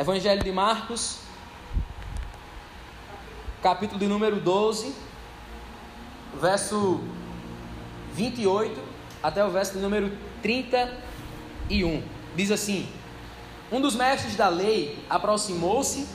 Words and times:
Evangelho 0.00 0.42
de 0.42 0.50
Marcos, 0.50 1.18
capítulo 3.62 4.00
de 4.00 4.06
número 4.06 4.40
12, 4.40 4.94
verso 6.40 7.02
28 8.14 8.80
até 9.22 9.44
o 9.44 9.50
verso 9.50 9.74
de 9.74 9.78
número 9.80 10.10
31. 10.40 12.02
Diz 12.34 12.50
assim: 12.50 12.88
Um 13.70 13.78
dos 13.78 13.94
mestres 13.94 14.36
da 14.36 14.48
lei 14.48 15.04
aproximou-se 15.10 16.08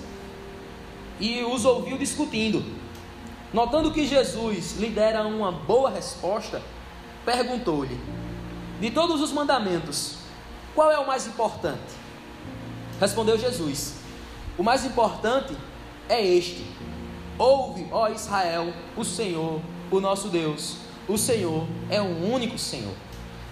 e 1.20 1.43
os 1.43 1.63
ouviu 1.63 1.95
discutindo. 1.95 2.65
Notando 3.54 3.93
que 3.93 4.07
Jesus 4.07 4.77
lhe 4.79 4.89
dera 4.89 5.27
uma 5.27 5.52
boa 5.52 5.91
resposta, 5.91 6.59
perguntou-lhe: 7.23 8.02
De 8.81 8.89
todos 8.89 9.21
os 9.21 9.31
mandamentos, 9.31 10.17
qual 10.73 10.91
é 10.91 10.97
o 10.97 11.05
mais 11.05 11.27
importante? 11.27 12.05
Respondeu 13.00 13.38
Jesus: 13.38 13.95
O 14.58 14.63
mais 14.63 14.85
importante 14.85 15.55
é 16.08 16.26
este: 16.26 16.66
Ouve, 17.38 17.88
ó 17.91 18.09
Israel, 18.09 18.73
o 18.95 19.04
Senhor, 19.04 19.62
o 19.91 19.99
nosso 19.99 20.30
Deus. 20.30 20.77
O 21.08 21.18
Senhor 21.18 21.68
é 21.90 22.02
o 22.02 22.34
único 22.34 22.58
Senhor. 22.58 22.94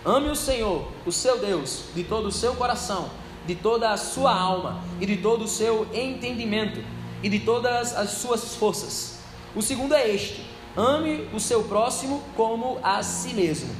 Ame 0.05 0.29
o 0.29 0.35
Senhor, 0.35 0.87
o 1.05 1.11
seu 1.11 1.39
Deus, 1.39 1.83
de 1.93 2.03
todo 2.03 2.27
o 2.27 2.31
seu 2.31 2.55
coração, 2.55 3.09
de 3.45 3.55
toda 3.55 3.91
a 3.91 3.97
sua 3.97 4.33
alma 4.33 4.81
e 4.99 5.05
de 5.05 5.17
todo 5.17 5.43
o 5.43 5.47
seu 5.47 5.87
entendimento 5.93 6.83
e 7.21 7.29
de 7.29 7.39
todas 7.39 7.95
as 7.95 8.11
suas 8.11 8.55
forças. 8.55 9.19
O 9.55 9.61
segundo 9.61 9.93
é 9.93 10.09
este: 10.09 10.45
ame 10.75 11.29
o 11.33 11.39
seu 11.39 11.63
próximo 11.63 12.23
como 12.35 12.79
a 12.81 13.03
si 13.03 13.33
mesmo. 13.33 13.73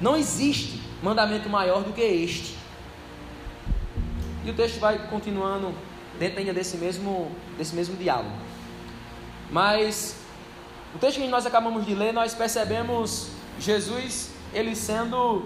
Não 0.00 0.16
existe 0.16 0.80
mandamento 1.02 1.48
maior 1.48 1.82
do 1.82 1.92
que 1.92 2.02
este. 2.02 2.57
E 4.48 4.50
o 4.50 4.54
texto 4.54 4.80
vai 4.80 4.96
continuando 5.10 5.74
dentro 6.18 6.38
ainda 6.38 6.54
desse 6.54 6.78
mesmo, 6.78 7.30
desse 7.58 7.74
mesmo 7.74 7.94
diálogo. 7.98 8.32
Mas 9.50 10.16
o 10.94 10.98
texto 10.98 11.20
que 11.20 11.28
nós 11.28 11.44
acabamos 11.44 11.84
de 11.84 11.94
ler, 11.94 12.14
nós 12.14 12.34
percebemos 12.34 13.28
Jesus 13.60 14.30
ele 14.54 14.74
sendo 14.74 15.44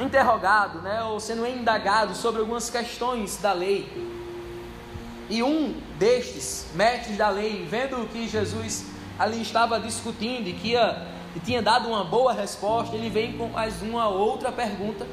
interrogado, 0.00 0.80
né, 0.80 1.02
ou 1.02 1.20
sendo 1.20 1.46
indagado 1.46 2.14
sobre 2.14 2.40
algumas 2.40 2.70
questões 2.70 3.36
da 3.36 3.52
lei. 3.52 3.86
E 5.28 5.42
um 5.42 5.78
destes 5.98 6.68
mestres 6.74 7.18
da 7.18 7.28
lei, 7.28 7.66
vendo 7.68 8.08
que 8.10 8.26
Jesus 8.26 8.86
ali 9.18 9.42
estava 9.42 9.78
discutindo 9.78 10.48
e 10.48 10.54
que 10.54 10.68
ia, 10.68 11.06
e 11.36 11.40
tinha 11.40 11.60
dado 11.60 11.86
uma 11.86 12.02
boa 12.02 12.32
resposta, 12.32 12.96
ele 12.96 13.10
vem 13.10 13.36
com 13.36 13.48
mais 13.48 13.82
uma 13.82 14.08
outra 14.08 14.50
pergunta 14.50 15.06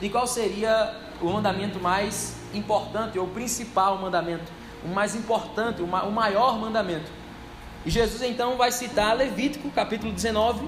de 0.00 0.08
qual 0.08 0.24
seria 0.24 1.04
o 1.20 1.32
mandamento 1.32 1.80
mais 1.80 2.36
importante, 2.52 3.18
ou 3.18 3.26
o 3.26 3.30
principal 3.30 3.98
mandamento, 3.98 4.50
o 4.84 4.88
mais 4.88 5.14
importante, 5.14 5.82
o 5.82 6.10
maior 6.10 6.58
mandamento. 6.58 7.10
E 7.84 7.90
Jesus 7.90 8.22
então 8.22 8.56
vai 8.56 8.72
citar 8.72 9.16
Levítico, 9.16 9.70
capítulo 9.70 10.12
19, 10.12 10.66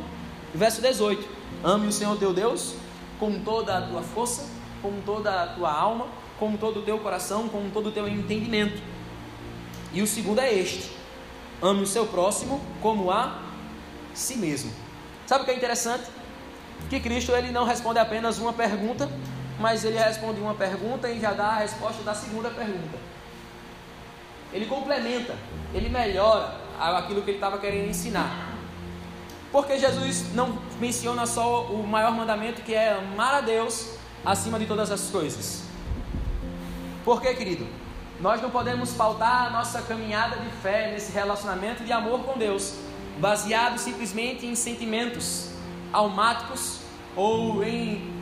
verso 0.54 0.80
18: 0.80 1.28
Ame 1.64 1.88
o 1.88 1.92
Senhor 1.92 2.16
teu 2.16 2.32
Deus 2.32 2.74
com 3.18 3.40
toda 3.40 3.78
a 3.78 3.82
tua 3.82 4.02
força, 4.02 4.46
com 4.80 5.00
toda 5.04 5.42
a 5.42 5.46
tua 5.48 5.72
alma, 5.72 6.06
com 6.38 6.56
todo 6.56 6.80
o 6.80 6.82
teu 6.82 6.98
coração, 6.98 7.48
com 7.48 7.68
todo 7.70 7.88
o 7.88 7.92
teu 7.92 8.08
entendimento. 8.08 8.80
E 9.92 10.00
o 10.02 10.06
segundo 10.06 10.40
é 10.40 10.52
este: 10.52 10.90
ame 11.60 11.82
o 11.82 11.86
seu 11.86 12.06
próximo 12.06 12.60
como 12.80 13.10
a 13.10 13.42
si 14.14 14.36
mesmo. 14.36 14.72
Sabe 15.26 15.42
o 15.42 15.44
que 15.44 15.50
é 15.50 15.56
interessante? 15.56 16.04
Que 16.88 17.00
Cristo 17.00 17.32
ele 17.32 17.50
não 17.50 17.64
responde 17.64 17.98
apenas 17.98 18.38
uma 18.38 18.52
pergunta, 18.52 19.10
mas 19.58 19.84
ele 19.84 19.98
responde 19.98 20.40
uma 20.40 20.54
pergunta 20.54 21.08
e 21.08 21.20
já 21.20 21.32
dá 21.32 21.46
a 21.48 21.58
resposta 21.58 22.02
da 22.02 22.14
segunda 22.14 22.50
pergunta. 22.50 22.98
Ele 24.52 24.66
complementa, 24.66 25.34
ele 25.74 25.88
melhora 25.88 26.54
aquilo 26.78 27.22
que 27.22 27.30
ele 27.30 27.36
estava 27.36 27.58
querendo 27.58 27.88
ensinar. 27.88 28.54
Porque 29.50 29.78
Jesus 29.78 30.32
não 30.34 30.58
menciona 30.78 31.26
só 31.26 31.64
o 31.64 31.86
maior 31.86 32.12
mandamento 32.12 32.62
que 32.62 32.74
é 32.74 32.92
amar 32.92 33.34
a 33.34 33.40
Deus 33.40 33.94
acima 34.24 34.58
de 34.58 34.66
todas 34.66 34.90
as 34.90 35.10
coisas. 35.10 35.64
Por 37.04 37.20
quê, 37.20 37.34
querido? 37.34 37.66
Nós 38.20 38.42
não 38.42 38.50
podemos 38.50 38.92
pautar 38.92 39.46
a 39.46 39.50
nossa 39.50 39.80
caminhada 39.82 40.36
de 40.36 40.50
fé 40.62 40.90
nesse 40.90 41.12
relacionamento 41.12 41.84
de 41.84 41.92
amor 41.92 42.20
com 42.24 42.38
Deus, 42.38 42.74
baseado 43.18 43.78
simplesmente 43.78 44.44
em 44.44 44.54
sentimentos 44.54 45.50
almáticos 45.92 46.80
ou 47.16 47.64
em 47.64 48.17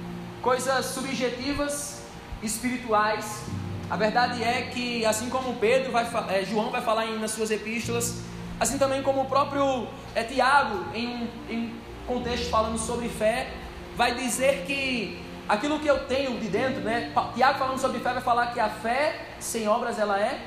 coisas 0.47 0.87
subjetivas, 0.87 2.03
espirituais. 2.41 3.43
A 3.91 3.97
verdade 3.97 4.45
é 4.45 4.71
que, 4.73 5.05
assim 5.05 5.29
como 5.29 5.57
Pedro 5.57 5.91
vai, 5.91 6.09
é, 6.29 6.45
João 6.45 6.71
vai 6.71 6.81
falar 6.81 7.05
em, 7.05 7.19
nas 7.19 7.33
suas 7.33 7.51
epístolas, 7.51 8.23
assim 8.61 8.79
também 8.79 9.03
como 9.03 9.23
o 9.23 9.25
próprio 9.25 9.89
é, 10.15 10.23
Tiago, 10.23 10.85
em, 10.95 11.29
em 11.51 11.75
contexto 12.07 12.49
falando 12.49 12.79
sobre 12.79 13.09
fé, 13.09 13.51
vai 13.97 14.15
dizer 14.15 14.65
que 14.65 15.21
aquilo 15.49 15.81
que 15.81 15.89
eu 15.89 16.07
tenho 16.07 16.39
de 16.39 16.47
dentro, 16.47 16.81
né? 16.81 17.11
Tiago 17.35 17.59
falando 17.59 17.81
sobre 17.81 17.99
fé 17.99 18.13
vai 18.13 18.23
falar 18.23 18.53
que 18.53 18.61
a 18.61 18.69
fé 18.69 19.27
sem 19.41 19.67
obras 19.67 19.99
ela 19.99 20.17
é 20.17 20.41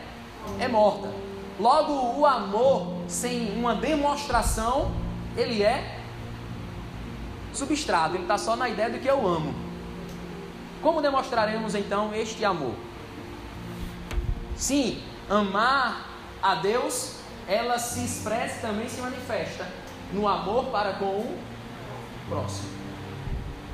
é 0.61 0.69
morta. 0.69 1.09
Logo, 1.59 2.17
o 2.17 2.25
amor 2.25 3.01
sem 3.09 3.51
uma 3.51 3.75
demonstração, 3.75 4.93
ele 5.35 5.61
é 5.61 5.99
substrato, 7.51 8.15
ele 8.15 8.23
está 8.23 8.37
só 8.37 8.55
na 8.55 8.69
ideia 8.69 8.89
do 8.89 8.97
que 8.97 9.09
eu 9.09 9.27
amo. 9.27 9.68
Como 10.81 11.01
demonstraremos 11.01 11.75
então 11.75 12.13
este 12.13 12.45
amor? 12.45 12.73
Sim, 14.55 15.01
amar 15.29 16.09
a 16.41 16.55
Deus, 16.55 17.15
ela 17.47 17.77
se 17.77 18.03
expressa 18.03 18.67
também 18.67 18.87
se 18.87 19.01
manifesta 19.01 19.67
no 20.11 20.27
amor 20.27 20.65
para 20.65 20.93
com 20.93 21.05
o 21.05 21.39
próximo. 22.27 22.69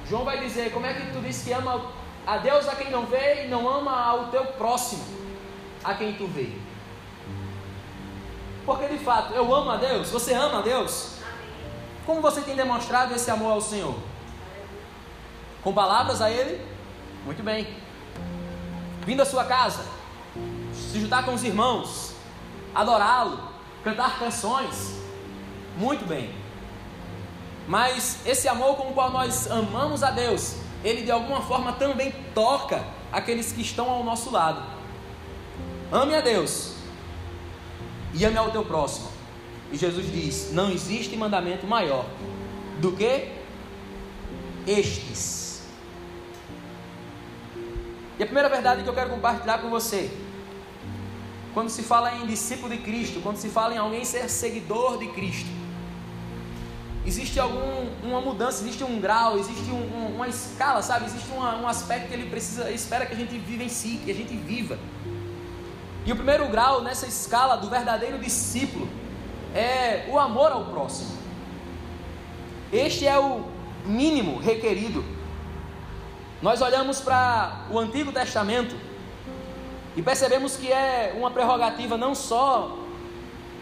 João 0.07 0.23
vai 0.23 0.39
dizer: 0.39 0.71
como 0.71 0.85
é 0.85 0.93
que 0.93 1.11
tu 1.11 1.21
diz 1.21 1.43
que 1.43 1.51
ama 1.51 1.91
a 2.25 2.38
Deus 2.38 2.67
a 2.67 2.75
quem 2.75 2.89
não 2.89 3.05
vê 3.05 3.45
e 3.45 3.47
não 3.47 3.69
ama 3.69 3.91
ao 3.91 4.27
teu 4.27 4.45
próximo 4.45 5.03
a 5.83 5.93
quem 5.93 6.13
tu 6.13 6.27
vê? 6.27 6.49
Porque 8.66 8.87
de 8.87 8.97
fato 8.97 9.33
eu 9.33 9.53
amo 9.53 9.69
a 9.69 9.77
Deus, 9.77 10.09
você 10.09 10.33
ama 10.33 10.59
a 10.59 10.61
Deus? 10.61 11.16
Como 12.05 12.22
você 12.22 12.41
tem 12.41 12.55
demonstrado 12.55 13.13
esse 13.13 13.29
amor 13.29 13.51
ao 13.51 13.61
Senhor? 13.61 13.95
Com 15.63 15.73
palavras 15.73 16.22
a 16.22 16.29
Ele? 16.29 16.74
Muito 17.25 17.41
bem. 17.41 17.67
Vindo 19.05 19.21
à 19.21 19.25
sua 19.25 19.45
casa, 19.45 19.83
se 20.73 20.99
juntar 20.99 21.25
com 21.25 21.33
os 21.33 21.43
irmãos, 21.43 22.13
adorá-lo, 22.73 23.39
cantar 23.83 24.19
canções. 24.19 24.95
Muito 25.75 26.05
bem. 26.05 26.33
Mas 27.67 28.19
esse 28.25 28.47
amor 28.47 28.75
com 28.77 28.89
o 28.89 28.93
qual 28.93 29.09
nós 29.09 29.49
amamos 29.49 30.03
a 30.03 30.11
Deus, 30.11 30.55
ele 30.83 31.01
de 31.01 31.11
alguma 31.11 31.41
forma 31.41 31.73
também 31.73 32.13
toca 32.35 32.83
aqueles 33.11 33.51
que 33.51 33.61
estão 33.61 33.89
ao 33.89 34.03
nosso 34.03 34.31
lado. 34.31 34.61
Ame 35.91 36.15
a 36.15 36.21
Deus 36.21 36.75
e 38.13 38.23
ame 38.23 38.37
ao 38.37 38.51
teu 38.51 38.63
próximo. 38.63 39.09
E 39.71 39.77
Jesus 39.77 40.11
diz: 40.11 40.51
Não 40.53 40.69
existe 40.69 41.15
mandamento 41.15 41.65
maior 41.65 42.05
do 42.79 42.91
que 42.91 43.31
estes. 44.67 45.44
E 48.17 48.23
a 48.23 48.25
primeira 48.25 48.47
verdade 48.47 48.83
que 48.83 48.89
eu 48.89 48.93
quero 48.93 49.09
compartilhar 49.09 49.57
com 49.57 49.69
você, 49.69 50.09
quando 51.53 51.69
se 51.69 51.83
fala 51.83 52.13
em 52.15 52.25
discípulo 52.25 52.69
de 52.69 52.81
Cristo, 52.81 53.19
quando 53.21 53.37
se 53.37 53.49
fala 53.49 53.73
em 53.73 53.77
alguém 53.77 54.05
ser 54.05 54.29
seguidor 54.29 54.97
de 54.97 55.07
Cristo, 55.09 55.49
existe 57.05 57.39
algum 57.39 57.85
uma 58.03 58.21
mudança, 58.21 58.61
existe 58.63 58.83
um 58.83 58.99
grau, 58.99 59.37
existe 59.37 59.69
um, 59.69 59.97
um, 59.97 60.15
uma 60.15 60.27
escala, 60.27 60.81
sabe? 60.81 61.05
Existe 61.05 61.29
uma, 61.31 61.57
um 61.57 61.67
aspecto 61.67 62.07
que 62.07 62.13
ele 62.13 62.29
precisa, 62.29 62.72
espera 62.72 63.05
que 63.05 63.13
a 63.13 63.17
gente 63.17 63.37
viva 63.37 63.63
em 63.63 63.69
si, 63.69 63.99
que 64.03 64.11
a 64.11 64.13
gente 64.13 64.35
viva. 64.35 64.79
E 66.05 66.11
o 66.11 66.16
primeiro 66.16 66.47
grau 66.47 66.81
nessa 66.81 67.07
escala 67.07 67.57
do 67.57 67.69
verdadeiro 67.69 68.17
discípulo 68.19 68.87
é 69.53 70.05
o 70.09 70.19
amor 70.19 70.51
ao 70.51 70.66
próximo. 70.66 71.11
Este 72.72 73.07
é 73.07 73.17
o 73.17 73.43
mínimo 73.85 74.40
requerido 74.40 75.03
nós 76.45 76.61
olhamos 76.61 77.01
para 77.01 77.65
o 77.71 77.79
Antigo 77.79 78.11
Testamento 78.11 78.75
e 79.95 80.01
percebemos 80.03 80.55
que 80.55 80.71
é 80.71 81.11
uma 81.17 81.31
prerrogativa 81.31 81.97
não 81.97 82.13
só 82.13 82.77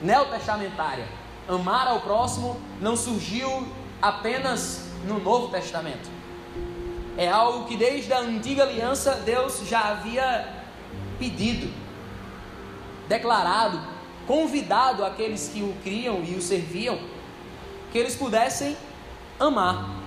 neotestamentária. 0.01 1.07
Amar 1.47 1.87
ao 1.87 2.01
próximo 2.01 2.59
não 2.81 2.97
surgiu 2.97 3.65
apenas 4.01 4.89
no 5.07 5.17
Novo 5.17 5.47
Testamento. 5.47 6.09
É 7.17 7.29
algo 7.29 7.67
que 7.69 7.77
desde 7.77 8.11
a 8.11 8.19
antiga 8.19 8.63
aliança 8.63 9.13
Deus 9.15 9.61
já 9.65 9.91
havia 9.91 10.45
pedido, 11.17 11.73
declarado, 13.07 13.79
convidado 14.27 15.05
aqueles 15.05 15.47
que 15.47 15.61
o 15.61 15.73
criam 15.85 16.21
e 16.21 16.35
o 16.35 16.41
serviam, 16.41 16.99
que 17.93 17.97
eles 17.97 18.17
pudessem 18.17 18.75
amar. 19.39 20.02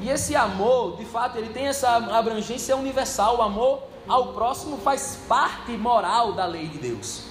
E 0.00 0.08
esse 0.08 0.34
amor, 0.34 0.96
de 0.96 1.04
fato, 1.04 1.36
ele 1.36 1.50
tem 1.50 1.66
essa 1.66 1.96
abrangência 1.96 2.74
universal. 2.76 3.38
O 3.38 3.42
amor 3.42 3.82
ao 4.08 4.32
próximo 4.32 4.78
faz 4.78 5.20
parte 5.28 5.72
moral 5.72 6.32
da 6.32 6.46
lei 6.46 6.66
de 6.68 6.78
Deus. 6.78 7.24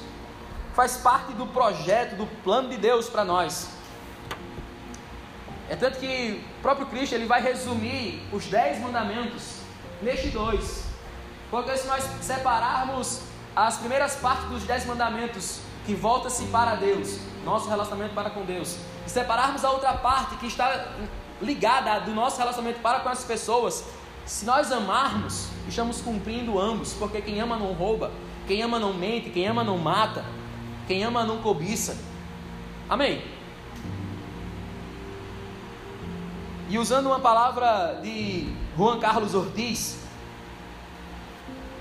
Faz 0.75 0.97
parte 0.97 1.33
do 1.33 1.47
projeto, 1.47 2.15
do 2.15 2.27
plano 2.43 2.69
de 2.69 2.77
Deus 2.77 3.09
para 3.09 3.25
nós. 3.25 3.69
É 5.67 5.75
tanto 5.75 5.99
que 5.99 6.43
o 6.59 6.61
próprio 6.61 6.87
Cristo 6.87 7.13
ele 7.13 7.25
vai 7.25 7.41
resumir 7.41 8.27
os 8.31 8.45
dez 8.45 8.79
mandamentos 8.79 9.59
nestes 10.01 10.31
dois. 10.31 10.83
Porque 11.49 11.75
se 11.75 11.87
nós 11.87 12.03
separarmos 12.21 13.21
as 13.55 13.77
primeiras 13.77 14.15
partes 14.15 14.47
dos 14.47 14.63
dez 14.63 14.85
mandamentos, 14.85 15.59
que 15.85 15.95
volta-se 15.95 16.45
para 16.45 16.75
Deus, 16.75 17.19
nosso 17.43 17.67
relacionamento 17.67 18.13
para 18.13 18.29
com 18.29 18.45
Deus, 18.45 18.77
e 19.05 19.09
separarmos 19.09 19.65
a 19.65 19.71
outra 19.71 19.93
parte 19.93 20.35
que 20.37 20.45
está 20.45 20.87
ligada 21.41 21.99
do 22.01 22.11
nosso 22.11 22.37
relacionamento 22.37 22.79
para 22.79 22.99
com 22.99 23.09
as 23.09 23.23
pessoas, 23.23 23.83
se 24.25 24.45
nós 24.45 24.71
amarmos, 24.71 25.47
estamos 25.67 26.01
cumprindo 26.01 26.59
ambos, 26.59 26.93
porque 26.93 27.21
quem 27.21 27.39
ama 27.39 27.57
não 27.57 27.73
rouba, 27.73 28.11
quem 28.47 28.61
ama 28.61 28.77
não 28.77 28.93
mente, 28.93 29.29
quem 29.29 29.47
ama 29.47 29.63
não 29.63 29.77
mata, 29.77 30.23
quem 30.87 31.03
ama 31.03 31.23
não 31.23 31.37
cobiça. 31.39 31.97
Amém? 32.87 33.23
E 36.69 36.77
usando 36.77 37.07
uma 37.07 37.19
palavra 37.19 37.99
de 38.03 38.47
Juan 38.77 38.99
Carlos 38.99 39.33
Ortiz, 39.33 39.97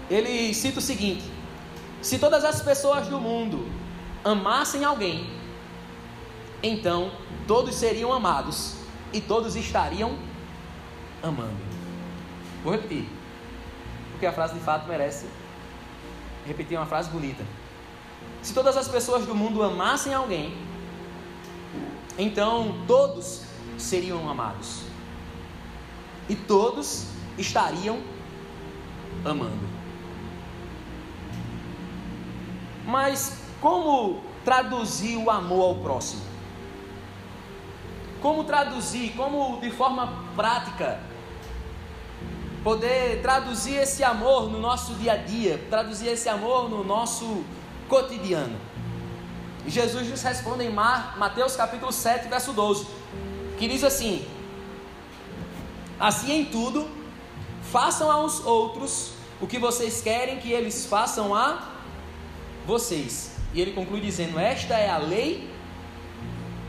ele 0.09 0.55
cita 0.55 0.79
o 0.79 0.83
seguinte: 0.83 1.31
se 2.01 2.19
todas 2.19 2.45
as 2.45 2.63
pessoas 2.63 3.09
do 3.09 3.21
mundo 3.21 3.69
amassem 4.25 4.85
alguém, 4.85 5.29
então 6.63 7.11
todos 7.47 7.75
seriam 7.75 8.11
amados 8.13 8.78
e 9.13 9.21
todos 9.21 9.57
estariam 9.57 10.17
amando. 11.23 11.57
Vou 12.63 12.73
repetir, 12.73 13.09
porque 14.13 14.27
a 14.27 14.33
frase 14.33 14.55
de 14.55 14.61
fato 14.61 14.89
merece 14.89 15.27
repetir 16.47 16.77
uma 16.77 16.87
frase 16.87 17.11
bonita. 17.11 17.45
Se 18.43 18.55
todas 18.55 18.77
as 18.77 18.89
pessoas 18.89 19.27
do 19.27 19.35
mundo 19.35 19.63
amassem 19.63 20.15
alguém, 20.15 20.57
então 22.19 22.85
todos 22.87 23.43
seriam 23.77 24.29
amados 24.29 24.83
e 26.29 26.35
todos 26.35 27.07
estariam 27.37 28.01
amando. 29.25 29.69
Mas 32.87 33.39
como 33.61 34.23
traduzir 34.45 35.17
o 35.17 35.31
amor 35.31 35.63
ao 35.63 35.75
próximo? 35.77 36.28
Como 38.21 38.45
traduzir, 38.45 39.13
como 39.17 39.61
de 39.61 39.71
forma 39.71 40.13
prática 40.35 41.01
poder 42.65 43.23
traduzir 43.23 43.77
esse 43.77 44.03
amor 44.03 44.51
no 44.51 44.61
nosso 44.61 44.95
dia 44.95 45.13
a 45.13 45.17
dia, 45.17 45.65
traduzir 45.71 46.09
esse 46.09 46.29
amor 46.29 46.69
no 46.69 46.85
nosso 46.85 47.45
cotidiano. 47.89 48.57
Jesus 49.67 50.09
nos 50.09 50.23
responde 50.23 50.65
em 50.65 50.71
Mateus 50.71 51.55
capítulo 51.55 51.93
7, 51.93 52.29
verso 52.29 52.53
12, 52.53 52.87
que 53.59 53.69
diz 53.69 53.85
assim: 53.85 54.27
Assim 56.01 56.33
em 56.33 56.45
tudo, 56.47 56.89
façam 57.71 58.11
aos 58.11 58.45
outros 58.45 59.13
o 59.41 59.47
que 59.47 59.59
vocês 59.59 60.01
querem 60.01 60.39
que 60.39 60.51
eles 60.51 60.87
façam 60.87 61.35
a 61.35 61.69
vocês. 62.67 63.37
E 63.55 63.61
ele 63.61 63.73
conclui 63.73 64.01
dizendo: 64.01 64.39
Esta 64.39 64.75
é 64.75 64.91
a 64.91 64.99
lei 64.99 65.51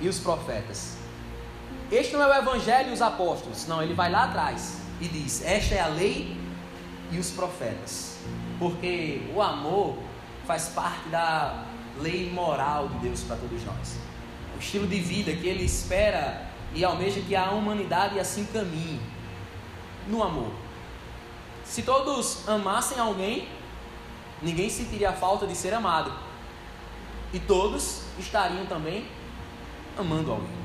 e 0.01 0.07
os 0.07 0.19
profetas. 0.19 0.99
Este 1.91 2.13
não 2.13 2.21
é 2.21 2.27
o 2.27 2.41
evangelho 2.41 2.89
e 2.89 2.94
os 2.94 3.01
apóstolos, 3.01 3.68
não, 3.68 3.81
ele 3.81 3.95
vai 3.95 4.12
lá 4.12 4.25
atrás 4.25 4.80
e 5.01 5.07
diz: 5.07 5.44
Esta 5.44 5.75
é 5.75 5.80
a 5.80 5.88
lei 5.88 6.38
e 7.12 7.18
os 7.18 7.31
profetas. 7.31 8.18
Porque 8.59 9.21
o 9.33 9.41
amor 9.41 9.97
faz 10.45 10.69
parte 10.69 11.09
da 11.09 11.65
lei 12.00 12.30
moral 12.31 12.89
de 12.89 13.00
Deus 13.00 13.24
para 13.24 13.38
todos 13.38 13.63
nós. 13.63 13.97
O 14.56 14.59
estilo 14.59 14.86
de 14.86 15.00
vida 15.00 15.33
que 15.33 15.47
ele 15.47 15.63
espera 15.63 16.50
e 16.75 16.83
almeja 16.83 17.21
que 17.21 17.36
a 17.36 17.51
humanidade 17.51 18.19
assim 18.19 18.45
caminhe 18.45 19.00
no 20.07 20.24
amor. 20.24 20.51
Se 21.63 21.81
todos 21.83 22.47
amassem 22.47 23.00
alguém, 23.00 23.47
ninguém 24.41 24.69
sentiria 24.69 25.12
falta 25.13 25.47
de 25.47 25.56
ser 25.56 25.74
amado. 25.74 26.12
E 27.31 27.39
todos 27.39 28.03
estariam 28.18 28.65
também 28.65 29.06
amando 29.97 30.31
alguém. 30.31 30.59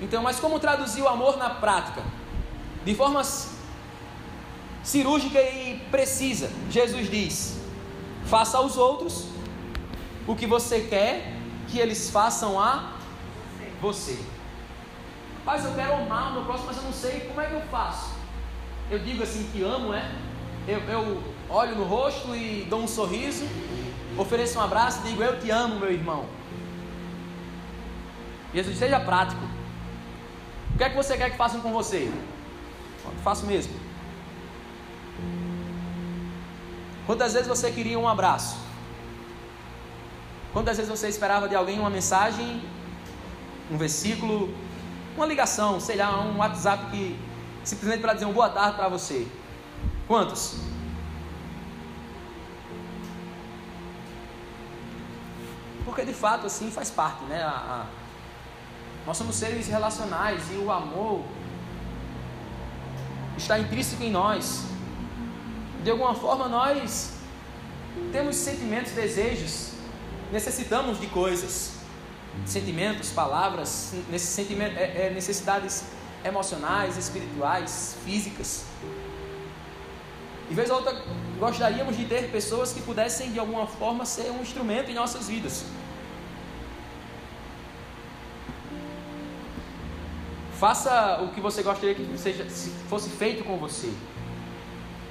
Então, 0.00 0.22
mas 0.22 0.38
como 0.38 0.60
traduzir 0.60 1.02
o 1.02 1.08
amor 1.08 1.36
na 1.36 1.50
prática? 1.50 2.02
De 2.84 2.94
forma 2.94 3.22
cirúrgica 4.82 5.40
e 5.40 5.80
precisa, 5.90 6.50
Jesus 6.70 7.10
diz: 7.10 7.60
faça 8.26 8.58
aos 8.58 8.76
outros 8.76 9.26
o 10.26 10.36
que 10.36 10.46
você 10.46 10.80
quer 10.80 11.34
que 11.66 11.78
eles 11.78 12.10
façam 12.10 12.60
a 12.60 12.92
você. 13.80 14.18
Rapaz, 15.38 15.64
eu 15.64 15.74
quero 15.74 15.94
amar 15.94 16.30
o 16.30 16.32
meu 16.34 16.44
próximo, 16.44 16.66
mas 16.66 16.76
eu 16.76 16.82
não 16.84 16.92
sei 16.92 17.20
como 17.20 17.40
é 17.40 17.46
que 17.46 17.54
eu 17.54 17.62
faço. 17.62 18.10
Eu 18.90 18.98
digo 18.98 19.22
assim 19.22 19.48
que 19.52 19.62
amo, 19.62 19.92
é? 19.92 20.10
Eu, 20.66 20.80
eu 20.80 21.22
olho 21.48 21.76
no 21.76 21.84
rosto 21.84 22.34
e 22.34 22.66
dou 22.68 22.82
um 22.82 22.88
sorriso, 22.88 23.46
ofereço 24.16 24.58
um 24.58 24.62
abraço 24.62 25.00
e 25.04 25.10
digo: 25.10 25.22
Eu 25.22 25.40
te 25.40 25.50
amo, 25.50 25.80
meu 25.80 25.90
irmão. 25.90 26.26
Jesus, 28.54 28.78
seja 28.78 29.00
prático. 29.00 29.57
Que 30.78 30.84
é 30.84 30.90
que 30.90 30.96
você 30.96 31.16
quer 31.16 31.30
que 31.30 31.36
façam 31.36 31.60
com 31.60 31.72
você? 31.72 32.08
Faço 33.24 33.44
mesmo. 33.46 33.74
Quantas 37.04 37.32
vezes 37.32 37.48
você 37.48 37.72
queria 37.72 37.98
um 37.98 38.06
abraço? 38.06 38.56
Quantas 40.52 40.76
vezes 40.76 40.88
você 40.88 41.08
esperava 41.08 41.48
de 41.48 41.56
alguém 41.56 41.80
uma 41.80 41.90
mensagem, 41.90 42.62
um 43.68 43.76
versículo, 43.76 44.54
uma 45.16 45.26
ligação, 45.26 45.80
sei 45.80 45.96
lá, 45.96 46.20
um 46.20 46.38
WhatsApp 46.38 46.86
que 46.92 47.18
simplesmente 47.64 48.00
para 48.00 48.14
dizer 48.14 48.26
um 48.26 48.32
boa 48.32 48.48
tarde 48.48 48.76
para 48.76 48.88
você? 48.88 49.26
Quantos? 50.06 50.60
Porque 55.84 56.04
de 56.04 56.14
fato 56.14 56.46
assim 56.46 56.70
faz 56.70 56.88
parte, 56.88 57.24
né? 57.24 57.42
A, 57.42 57.48
a, 57.48 57.86
nós 59.08 59.16
somos 59.16 59.36
seres 59.36 59.66
relacionais 59.68 60.42
e 60.52 60.56
o 60.56 60.70
amor 60.70 61.24
está 63.38 63.58
intrínseco 63.58 64.02
em 64.02 64.10
nós. 64.10 64.64
De 65.82 65.90
alguma 65.90 66.14
forma, 66.14 66.46
nós 66.46 67.14
temos 68.12 68.36
sentimentos, 68.36 68.92
desejos, 68.92 69.70
necessitamos 70.30 71.00
de 71.00 71.06
coisas, 71.06 71.72
sentimentos, 72.44 73.08
palavras, 73.08 73.94
é, 74.12 75.06
é, 75.06 75.10
necessidades 75.14 75.84
emocionais, 76.22 76.98
espirituais, 76.98 77.96
físicas. 78.04 78.66
E 80.50 80.54
vez 80.54 80.68
ou 80.68 80.76
outra 80.76 81.02
gostaríamos 81.38 81.96
de 81.96 82.04
ter 82.04 82.30
pessoas 82.30 82.74
que 82.74 82.82
pudessem 82.82 83.32
de 83.32 83.38
alguma 83.38 83.66
forma 83.66 84.04
ser 84.04 84.30
um 84.30 84.42
instrumento 84.42 84.90
em 84.90 84.94
nossas 84.94 85.28
vidas. 85.28 85.64
Faça 90.58 91.20
o 91.22 91.28
que 91.28 91.40
você 91.40 91.62
gostaria 91.62 91.94
que 91.94 92.18
seja, 92.18 92.44
fosse 92.88 93.08
feito 93.10 93.44
com 93.44 93.56
você. 93.58 93.92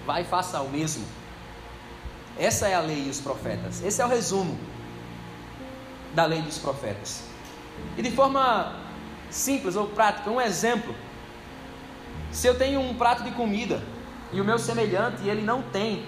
Vai 0.06 0.24
e 0.24 0.26
faça 0.26 0.62
o 0.62 0.70
mesmo. 0.70 1.06
Essa 2.38 2.68
é 2.68 2.76
a 2.76 2.82
lei 2.82 3.06
e 3.08 3.10
os 3.10 3.22
profetas. 3.22 3.82
Esse 3.82 4.02
é 4.02 4.06
o 4.06 4.10
resumo 4.10 4.60
da 6.14 6.26
lei 6.26 6.42
dos 6.42 6.58
profetas. 6.58 7.24
E 7.98 8.02
de 8.02 8.12
forma 8.12 8.76
simples 9.30 9.78
ou 9.78 9.88
prática, 9.88 10.30
um 10.30 10.42
exemplo. 10.42 10.94
Se 12.30 12.46
eu 12.46 12.58
tenho 12.58 12.82
um 12.82 12.94
prato 12.96 13.24
de 13.24 13.32
comida 13.32 13.82
e 14.34 14.42
o 14.42 14.44
meu 14.44 14.60
semelhante 14.60 15.26
ele 15.26 15.44
não 15.44 15.62
tem, 15.62 16.06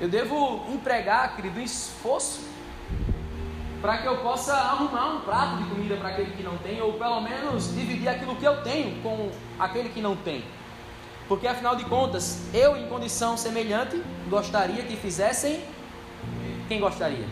eu 0.00 0.08
devo 0.08 0.64
empregar, 0.68 1.34
querido, 1.34 1.60
esforço 1.60 2.53
para 3.84 3.98
que 3.98 4.06
eu 4.06 4.16
possa 4.16 4.54
arrumar 4.54 5.10
um 5.10 5.20
prato 5.20 5.58
de 5.58 5.64
comida 5.64 5.94
para 5.96 6.08
aquele 6.08 6.30
que 6.30 6.42
não 6.42 6.56
tem, 6.56 6.80
ou 6.80 6.94
pelo 6.94 7.20
menos 7.20 7.70
dividir 7.74 8.08
aquilo 8.08 8.34
que 8.34 8.44
eu 8.46 8.62
tenho 8.62 9.02
com 9.02 9.30
aquele 9.58 9.90
que 9.90 10.00
não 10.00 10.16
tem. 10.16 10.42
Porque 11.28 11.46
afinal 11.46 11.76
de 11.76 11.84
contas, 11.84 12.48
eu 12.54 12.78
em 12.78 12.88
condição 12.88 13.36
semelhante 13.36 14.02
gostaria 14.30 14.82
que 14.84 14.96
fizessem 14.96 15.62
quem 16.66 16.80
gostaria? 16.80 17.26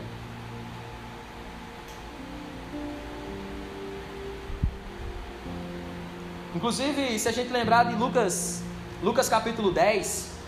Inclusive, 6.54 7.18
se 7.18 7.30
a 7.30 7.32
gente 7.32 7.50
lembrar 7.50 7.87
de 7.87 7.94
Lucas, 7.94 8.62
Lucas 9.02 9.26
capítulo 9.26 9.73
10, 9.73 10.38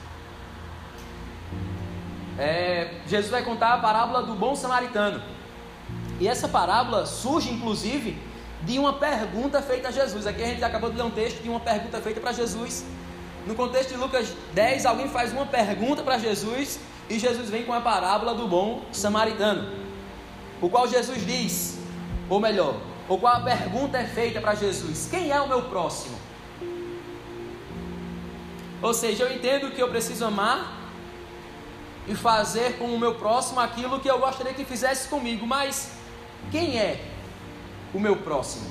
é, 2.38 3.00
Jesus 3.06 3.30
vai 3.30 3.42
contar 3.42 3.73
a 3.73 3.78
parábola 3.78 4.23
do 4.23 4.34
bom 4.34 4.54
samaritano. 4.54 5.33
E 6.21 6.28
essa 6.28 6.49
parábola 6.49 7.06
surge, 7.06 7.50
inclusive, 7.50 8.18
de 8.62 8.78
uma 8.78 8.94
pergunta 8.94 9.61
feita 9.61 9.88
a 9.88 9.90
Jesus. 9.90 10.26
Aqui 10.26 10.42
a 10.42 10.47
gente 10.47 10.64
acabou 10.64 10.90
de 10.90 10.97
ler 10.97 11.04
um 11.04 11.11
texto 11.11 11.42
de 11.42 11.49
uma 11.49 11.61
pergunta 11.61 12.00
feita 12.00 12.21
para 12.21 12.33
Jesus. 12.33 12.85
No 13.47 13.54
contexto 13.54 13.90
de 13.90 13.97
Lucas 13.97 14.28
10, 14.54 14.87
alguém 14.87 15.09
faz 15.09 15.33
uma 15.33 15.44
pergunta 15.44 16.02
para 16.02 16.18
Jesus 16.18 16.80
e 17.09 17.18
Jesus 17.18 17.50
vem 17.50 17.64
com 17.64 17.73
a 17.73 17.80
parábola 17.80 18.35
do 18.35 18.49
bom 18.49 18.83
samaritano, 18.90 19.71
o 20.61 20.71
qual 20.71 20.88
Jesus 20.88 21.26
diz, 21.26 21.78
ou 22.30 22.40
melhor, 22.40 22.76
ou 23.06 23.18
qual 23.18 23.37
a 23.37 23.40
pergunta 23.40 23.99
é 23.99 24.06
feita 24.06 24.40
para 24.40 24.54
Jesus: 24.54 25.09
Quem 25.11 25.30
é 25.30 25.38
o 25.40 25.47
meu 25.47 25.62
próximo? 25.62 26.16
Ou 28.80 28.94
seja, 28.94 29.25
eu 29.25 29.35
entendo 29.35 29.71
que 29.71 29.83
eu 29.83 29.88
preciso 29.88 30.25
amar 30.25 30.80
e 32.06 32.14
fazer 32.14 32.78
com 32.78 32.87
o 32.87 32.99
meu 32.99 33.14
próximo 33.14 33.61
aquilo 33.61 34.00
que 34.00 34.11
eu 34.11 34.18
gostaria 34.18 34.54
que 34.54 34.64
fizesse 34.64 35.09
comigo, 35.09 35.47
mas 35.47 35.90
quem 36.50 36.78
é 36.78 37.04
o 37.92 38.00
meu 38.00 38.16
próximo? 38.16 38.70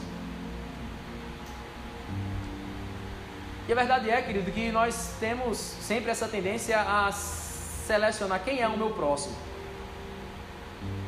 E 3.68 3.72
a 3.72 3.75
verdade 3.75 4.10
é, 4.10 4.22
querido, 4.22 4.51
que 4.51 4.72
nós 4.72 5.15
temos 5.20 5.58
sempre 5.58 6.12
essa 6.12 6.27
tendência 6.27 6.80
a 6.82 7.12
selecionar 7.12 8.44
quem 8.44 8.60
é 8.60 8.68
o 8.68 8.77
meu 8.77 8.89
próximo. 8.89 9.36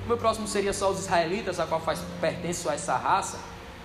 O 0.06 0.08
meu 0.08 0.18
próximo 0.18 0.48
seria 0.48 0.72
só 0.72 0.90
os 0.90 1.00
israelitas, 1.00 1.60
a 1.60 1.66
qual 1.66 1.82
faz, 1.82 2.00
pertence 2.22 2.68
a 2.70 2.74
essa 2.74 2.96
raça, 2.96 3.40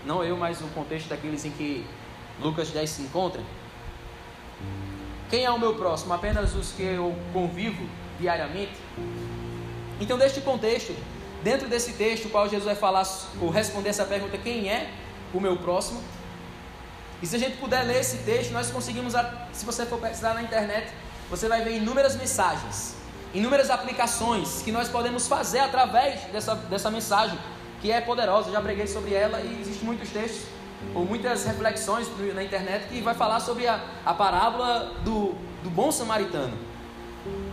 não 0.05 0.23
eu, 0.23 0.37
mas 0.37 0.61
o 0.61 0.69
contexto 0.69 1.09
daqueles 1.09 1.45
em 1.45 1.51
que 1.51 1.85
Lucas 2.41 2.71
10 2.71 2.91
se 2.91 3.03
encontra. 3.03 3.43
Quem 5.29 5.45
é 5.45 5.51
o 5.51 5.59
meu 5.59 5.75
próximo? 5.75 6.13
Apenas 6.13 6.55
os 6.55 6.73
que 6.73 6.83
eu 6.83 7.15
convivo 7.33 7.89
diariamente? 8.19 8.75
Então, 10.01 10.17
neste 10.17 10.41
contexto, 10.41 10.95
dentro 11.43 11.69
desse 11.69 11.93
texto, 11.93 12.27
o 12.27 12.31
qual 12.31 12.49
Jesus 12.49 12.65
vai 12.65 12.75
falar 12.75 13.07
ou 13.41 13.51
responder 13.51 13.91
essa 13.91 14.05
pergunta: 14.05 14.37
quem 14.39 14.69
é 14.69 14.91
o 15.33 15.41
meu 15.41 15.57
próximo? 15.57 16.03
E 17.23 17.27
se 17.27 17.37
a 17.37 17.39
gente 17.39 17.59
puder 17.59 17.83
ler 17.83 18.01
esse 18.01 18.19
texto, 18.19 18.51
nós 18.53 18.71
conseguimos, 18.71 19.13
se 19.53 19.65
você 19.67 19.85
for 19.85 19.99
pesquisar 19.99 20.35
na 20.35 20.43
internet, 20.43 20.91
você 21.29 21.49
vai 21.49 21.63
ver 21.63 21.77
inúmeras 21.77 22.17
mensagens, 22.17 22.97
inúmeras 23.35 23.71
aplicações 23.71 24.63
que 24.63 24.73
nós 24.73 24.89
podemos 24.89 25.29
fazer 25.29 25.59
através 25.59 26.23
dessa, 26.33 26.55
dessa 26.55 26.91
mensagem, 26.91 27.39
que 27.81 27.93
é 27.93 28.01
poderosa. 28.01 28.49
Eu 28.49 28.55
já 28.55 28.61
preguei 28.61 28.87
sobre 28.87 29.13
ela 29.13 29.41
e 29.41 29.61
existem 29.61 29.85
muitos 29.85 30.09
textos 30.09 30.47
ou 30.95 31.05
muitas 31.05 31.45
reflexões 31.45 32.09
na 32.35 32.43
internet 32.43 32.89
que 32.89 33.03
vai 33.03 33.15
falar 33.15 33.41
sobre 33.41 33.67
a, 33.67 33.81
a 34.05 34.15
parábola 34.15 34.95
do, 35.05 35.35
do 35.63 35.71
bom 35.71 35.93
samaritano. 35.93 36.70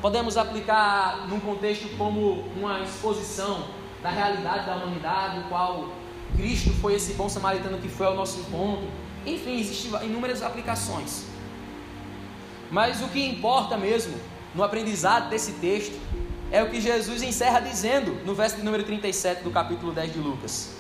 Podemos 0.01 0.37
aplicar 0.37 1.27
num 1.27 1.39
contexto 1.39 1.89
como 1.97 2.43
uma 2.55 2.79
exposição 2.81 3.67
da 4.01 4.09
realidade 4.09 4.65
da 4.65 4.75
humanidade, 4.75 5.39
o 5.39 5.43
qual 5.43 5.89
Cristo 6.35 6.71
foi 6.81 6.95
esse 6.95 7.13
bom 7.13 7.27
samaritano 7.27 7.77
que 7.79 7.89
foi 7.89 8.05
ao 8.05 8.15
nosso 8.15 8.39
encontro. 8.39 8.87
Enfim, 9.25 9.59
existem 9.59 9.91
inúmeras 10.05 10.41
aplicações. 10.41 11.25
Mas 12.71 13.01
o 13.01 13.07
que 13.07 13.25
importa 13.25 13.77
mesmo 13.77 14.15
no 14.53 14.63
aprendizado 14.63 15.29
desse 15.29 15.53
texto 15.53 15.99
é 16.51 16.63
o 16.63 16.69
que 16.69 16.79
Jesus 16.79 17.21
encerra 17.21 17.59
dizendo 17.59 18.23
no 18.25 18.33
verso 18.33 18.63
número 18.63 18.83
37 18.83 19.43
do 19.43 19.51
capítulo 19.51 19.91
10 19.91 20.13
de 20.13 20.19
Lucas: 20.19 20.73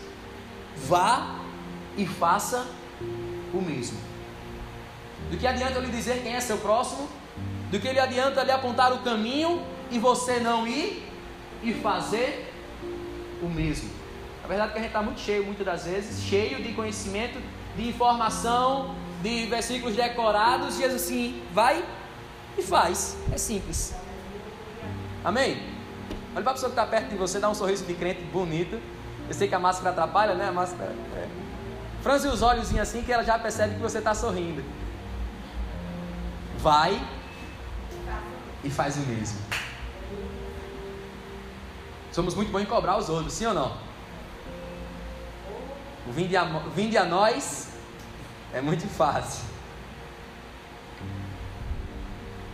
Vá 0.75 1.35
e 1.97 2.05
faça 2.05 2.65
o 3.53 3.61
mesmo. 3.61 3.97
Do 5.29 5.37
que 5.37 5.45
adianta 5.45 5.73
eu 5.73 5.81
lhe 5.81 5.91
dizer 5.91 6.21
quem 6.23 6.35
é 6.35 6.39
seu 6.39 6.57
próximo? 6.57 7.07
Do 7.71 7.79
que 7.79 7.91
lhe 7.91 7.99
adianta 7.99 8.43
lhe 8.43 8.51
apontar 8.51 8.93
o 8.93 8.99
caminho 8.99 9.61
e 9.91 9.99
você 9.99 10.39
não 10.39 10.65
ir 10.65 11.05
e 11.61 11.73
fazer 11.73 12.53
o 13.41 13.47
mesmo? 13.47 13.89
A 14.43 14.47
verdade 14.47 14.69
é 14.69 14.71
que 14.71 14.79
a 14.79 14.81
gente 14.81 14.89
está 14.89 15.01
muito 15.01 15.19
cheio, 15.19 15.45
muitas 15.45 15.65
das 15.65 15.85
vezes, 15.85 16.23
cheio 16.23 16.63
de 16.63 16.73
conhecimento 16.73 17.37
de 17.75 17.89
informação, 17.89 18.95
de 19.21 19.45
versículos 19.47 19.95
decorados, 19.95 20.79
e 20.79 20.85
assim: 20.85 21.43
vai 21.53 21.83
e 22.57 22.63
faz. 22.63 23.17
É 23.33 23.37
simples. 23.37 23.93
Amém? 25.23 25.61
Olha 26.33 26.43
para 26.43 26.51
a 26.51 26.53
pessoa 26.53 26.71
que 26.71 26.79
está 26.79 26.85
perto 26.85 27.09
de 27.09 27.17
você, 27.17 27.39
dá 27.39 27.49
um 27.49 27.53
sorriso 27.53 27.83
de 27.83 27.93
crente 27.93 28.21
bonito. 28.23 28.79
Eu 29.27 29.33
sei 29.33 29.49
que 29.49 29.55
a 29.55 29.59
máscara 29.59 29.89
atrapalha, 29.89 30.35
né? 30.35 30.47
A 30.47 30.51
máscara. 30.53 30.95
É. 31.17 31.27
Franze 32.01 32.29
os 32.29 32.41
olhos 32.41 32.73
assim 32.77 33.01
que 33.01 33.11
ela 33.11 33.23
já 33.23 33.37
percebe 33.37 33.75
que 33.75 33.81
você 33.81 33.97
está 33.97 34.13
sorrindo. 34.13 34.63
Vai 36.59 37.01
e 38.63 38.69
faz 38.69 38.97
o 38.97 39.01
mesmo. 39.01 39.39
Somos 42.11 42.33
muito 42.33 42.51
bons 42.51 42.61
em 42.61 42.65
cobrar 42.65 42.97
os 42.97 43.09
outros, 43.09 43.33
sim 43.33 43.45
ou 43.45 43.53
não? 43.53 43.77
O 46.07 46.11
vinde 46.11 46.35
a, 46.35 46.43
vinde 46.73 46.97
a 46.97 47.05
nós 47.05 47.69
é 48.53 48.61
muito 48.61 48.87
fácil. 48.87 49.45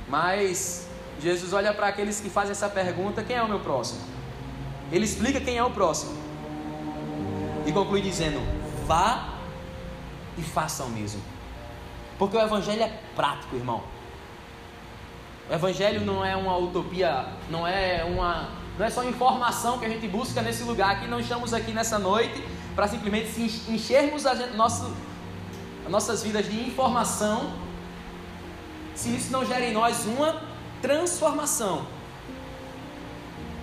Mas 0.09 0.87
Jesus 1.19 1.53
olha 1.53 1.73
para 1.73 1.87
aqueles 1.87 2.19
que 2.19 2.29
fazem 2.29 2.51
essa 2.51 2.69
pergunta: 2.69 3.23
quem 3.23 3.35
é 3.35 3.41
o 3.41 3.47
meu 3.47 3.59
próximo? 3.59 4.01
Ele 4.91 5.05
explica 5.05 5.39
quem 5.39 5.57
é 5.57 5.63
o 5.63 5.71
próximo. 5.71 6.17
E 7.65 7.71
conclui 7.71 8.01
dizendo: 8.01 8.41
vá 8.85 9.39
e 10.37 10.41
faça 10.41 10.83
o 10.83 10.89
mesmo. 10.89 11.21
Porque 12.17 12.35
o 12.35 12.41
Evangelho 12.41 12.83
é 12.83 12.99
prático, 13.15 13.55
irmão. 13.55 13.92
O 15.53 15.55
Evangelho 15.55 16.03
não 16.03 16.25
é 16.25 16.35
uma 16.35 16.57
utopia, 16.57 17.27
não 17.47 17.67
é 17.67 18.03
uma, 18.03 18.49
não 18.75 18.83
é 18.83 18.89
só 18.89 19.03
informação 19.03 19.77
que 19.77 19.85
a 19.85 19.89
gente 19.89 20.07
busca 20.07 20.41
nesse 20.41 20.63
lugar. 20.63 20.95
Aqui 20.95 21.07
não 21.07 21.19
estamos 21.19 21.53
aqui 21.53 21.71
nessa 21.71 21.99
noite 21.99 22.43
para 22.73 22.87
simplesmente 22.87 23.39
enchermos 23.69 24.25
a 24.25 24.33
gente, 24.33 24.55
nosso 24.57 24.91
as 25.85 25.91
nossas 25.91 26.23
vidas 26.23 26.49
de 26.49 26.59
informação, 26.59 27.53
se 28.95 29.15
isso 29.15 29.31
não 29.31 29.45
gera 29.45 29.63
em 29.63 29.71
nós 29.71 30.07
uma 30.07 30.41
transformação, 30.81 31.85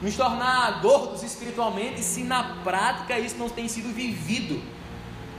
nos 0.01 0.17
tornar 0.17 0.81
gordos 0.83 1.25
espiritualmente, 1.25 2.05
se 2.05 2.23
na 2.23 2.55
prática 2.63 3.19
isso 3.19 3.37
não 3.37 3.49
tem 3.49 3.67
sido 3.67 3.93
vivido. 3.93 4.63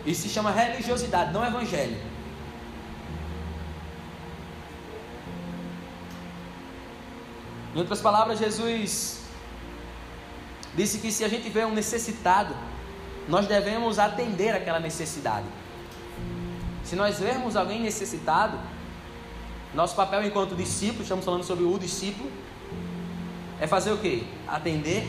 Isso 0.05 0.23
se 0.23 0.27
chama 0.27 0.51
religiosidade, 0.51 1.31
não 1.31 1.47
evangelho. 1.47 2.10
Em 7.73 7.79
outras 7.79 8.01
palavras, 8.01 8.39
Jesus 8.39 9.21
disse 10.75 10.99
que 10.99 11.11
se 11.11 11.23
a 11.23 11.27
gente 11.27 11.49
vê 11.49 11.65
um 11.65 11.73
necessitado, 11.73 12.55
nós 13.27 13.47
devemos 13.47 13.99
atender 13.99 14.53
aquela 14.55 14.79
necessidade. 14.79 15.45
Se 16.83 16.95
nós 16.95 17.19
vermos 17.19 17.55
alguém 17.55 17.81
necessitado, 17.81 18.57
nosso 19.73 19.95
papel 19.95 20.25
enquanto 20.25 20.55
discípulo, 20.55 21.03
estamos 21.03 21.23
falando 21.23 21.43
sobre 21.43 21.63
o 21.63 21.79
discípulo, 21.79 22.29
é 23.59 23.67
fazer 23.67 23.91
o 23.91 23.97
que? 23.97 24.27
Atender 24.47 25.07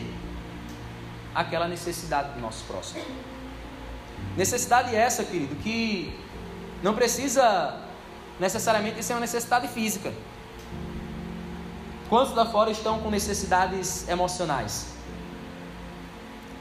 aquela 1.34 1.66
necessidade 1.66 2.34
do 2.34 2.40
nosso 2.40 2.64
próximo. 2.64 3.02
Necessidade 4.36 4.94
essa, 4.94 5.24
querido, 5.24 5.56
que 5.56 6.14
não 6.82 6.94
precisa 6.94 7.80
necessariamente 8.38 9.02
ser 9.02 9.14
uma 9.14 9.20
necessidade 9.20 9.68
física. 9.68 10.12
Quantos 12.12 12.34
lá 12.34 12.44
fora 12.44 12.70
estão 12.70 12.98
com 12.98 13.08
necessidades 13.08 14.06
emocionais? 14.06 14.88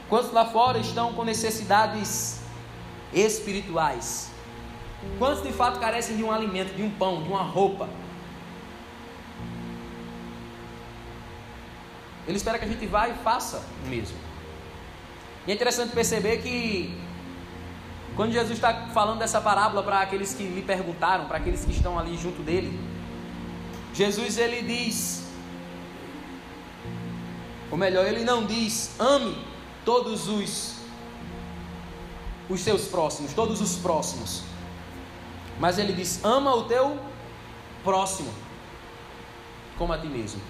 Quantos 0.08 0.32
lá 0.32 0.46
fora 0.46 0.78
estão 0.78 1.12
com 1.12 1.24
necessidades 1.24 2.40
espirituais? 3.12 4.30
Quantos 5.18 5.42
de 5.42 5.52
fato 5.52 5.78
carecem 5.78 6.16
de 6.16 6.24
um 6.24 6.32
alimento, 6.32 6.74
de 6.74 6.82
um 6.82 6.90
pão, 6.90 7.22
de 7.22 7.28
uma 7.28 7.42
roupa? 7.42 7.86
Ele 12.26 12.38
espera 12.38 12.58
que 12.58 12.64
a 12.64 12.68
gente 12.68 12.86
vá 12.86 13.10
e 13.10 13.14
faça 13.16 13.62
o 13.84 13.88
mesmo. 13.88 14.16
E 15.46 15.50
é 15.50 15.54
interessante 15.54 15.92
perceber 15.92 16.38
que 16.38 16.98
quando 18.16 18.32
Jesus 18.32 18.52
está 18.52 18.86
falando 18.94 19.18
dessa 19.18 19.38
parábola 19.38 19.82
para 19.82 20.00
aqueles 20.00 20.32
que 20.32 20.44
lhe 20.44 20.62
perguntaram, 20.62 21.26
para 21.26 21.36
aqueles 21.36 21.62
que 21.62 21.72
estão 21.72 21.98
ali 21.98 22.16
junto 22.16 22.40
dele, 22.42 22.80
Jesus 23.92 24.38
ele 24.38 24.62
diz, 24.62 25.30
ou 27.72 27.78
melhor, 27.78 28.06
ele 28.06 28.22
não 28.22 28.44
diz, 28.44 28.94
ame 29.00 29.36
todos 29.84 30.28
os 30.28 30.82
os 32.48 32.60
seus 32.60 32.86
próximos, 32.86 33.32
todos 33.32 33.60
os 33.60 33.76
próximos. 33.76 34.42
Mas 35.58 35.78
ele 35.78 35.92
diz: 35.92 36.22
ama 36.24 36.54
o 36.54 36.64
teu 36.64 36.98
próximo 37.82 38.30
como 39.78 39.92
a 39.92 39.98
ti 39.98 40.06
mesmo. 40.06 40.40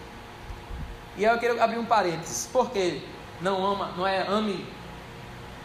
E 1.16 1.24
aí 1.24 1.34
eu 1.34 1.38
quero 1.38 1.62
abrir 1.62 1.78
um 1.78 1.84
parênteses. 1.84 2.48
Por 2.52 2.70
que 2.70 3.02
não 3.40 3.64
ama, 3.64 3.92
não 3.96 4.06
é 4.06 4.26
ame 4.26 4.66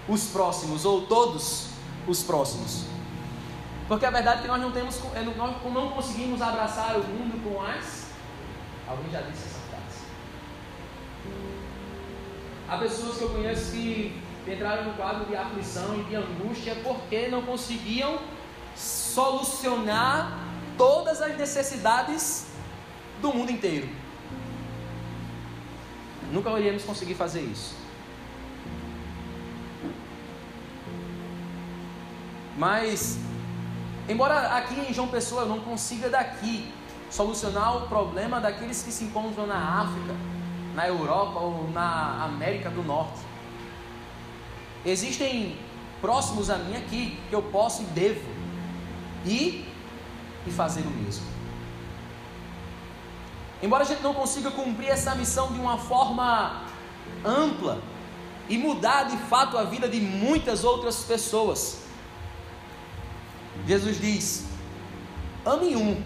os 0.07 0.25
próximos 0.27 0.85
ou 0.85 1.07
todos 1.07 1.69
os 2.07 2.23
próximos? 2.23 2.85
Porque 3.87 4.05
a 4.05 4.11
verdade 4.11 4.39
é 4.39 4.41
que 4.43 4.47
nós 4.47 4.61
não 4.61 4.71
temos, 4.71 4.99
é, 5.15 5.21
nós 5.21 5.37
não 5.73 5.89
conseguimos 5.89 6.41
abraçar 6.41 6.97
o 6.97 7.03
mundo 7.03 7.41
com 7.43 7.61
as. 7.61 8.07
Alguém 8.87 9.09
já 9.11 9.21
disse 9.21 9.45
essa. 9.45 9.56
Há 12.69 12.77
pessoas 12.77 13.17
que 13.17 13.23
eu 13.23 13.29
conheço 13.29 13.71
que 13.71 14.21
entraram 14.47 14.85
no 14.85 14.93
quadro 14.93 15.25
de 15.25 15.35
aflição 15.35 15.99
e 15.99 16.03
de 16.03 16.15
angústia 16.15 16.75
porque 16.83 17.27
não 17.27 17.41
conseguiam 17.41 18.19
solucionar 18.75 20.37
todas 20.77 21.21
as 21.21 21.37
necessidades 21.37 22.47
do 23.21 23.33
mundo 23.33 23.51
inteiro. 23.51 23.89
Nunca 26.31 26.49
iremos 26.59 26.83
conseguir 26.83 27.15
fazer 27.15 27.41
isso. 27.41 27.75
Mas, 32.57 33.19
embora 34.09 34.57
aqui 34.57 34.79
em 34.79 34.93
João 34.93 35.07
Pessoa 35.07 35.43
eu 35.43 35.47
não 35.47 35.59
consiga 35.59 36.09
daqui 36.09 36.73
solucionar 37.09 37.77
o 37.77 37.87
problema 37.87 38.41
daqueles 38.41 38.81
que 38.83 38.91
se 38.91 39.05
encontram 39.05 39.47
na 39.47 39.81
África, 39.81 40.15
na 40.77 40.87
Europa 40.87 41.39
ou 41.39 41.71
na 41.71 42.23
América 42.25 42.69
do 42.69 42.83
Norte, 42.83 43.17
existem 44.85 45.57
próximos 45.99 46.51
a 46.51 46.57
mim 46.59 46.75
aqui 46.75 47.19
que 47.27 47.33
eu 47.33 47.41
posso 47.41 47.81
e 47.81 47.85
devo 47.85 48.29
ir 49.25 49.67
e 50.45 50.51
fazer 50.51 50.81
o 50.81 50.91
mesmo. 50.91 51.25
Embora 53.63 53.83
a 53.83 53.87
gente 53.87 54.03
não 54.03 54.13
consiga 54.13 54.51
cumprir 54.51 54.89
essa 54.89 55.15
missão 55.15 55.51
de 55.51 55.59
uma 55.59 55.79
forma 55.79 56.61
ampla 57.25 57.81
e 58.47 58.55
mudar 58.55 59.05
de 59.05 59.17
fato 59.17 59.57
a 59.57 59.63
vida 59.63 59.89
de 59.89 59.99
muitas 59.99 60.63
outras 60.63 61.03
pessoas, 61.03 61.87
Jesus 63.65 63.99
diz: 63.99 64.45
ame 65.43 65.75
um, 65.75 66.03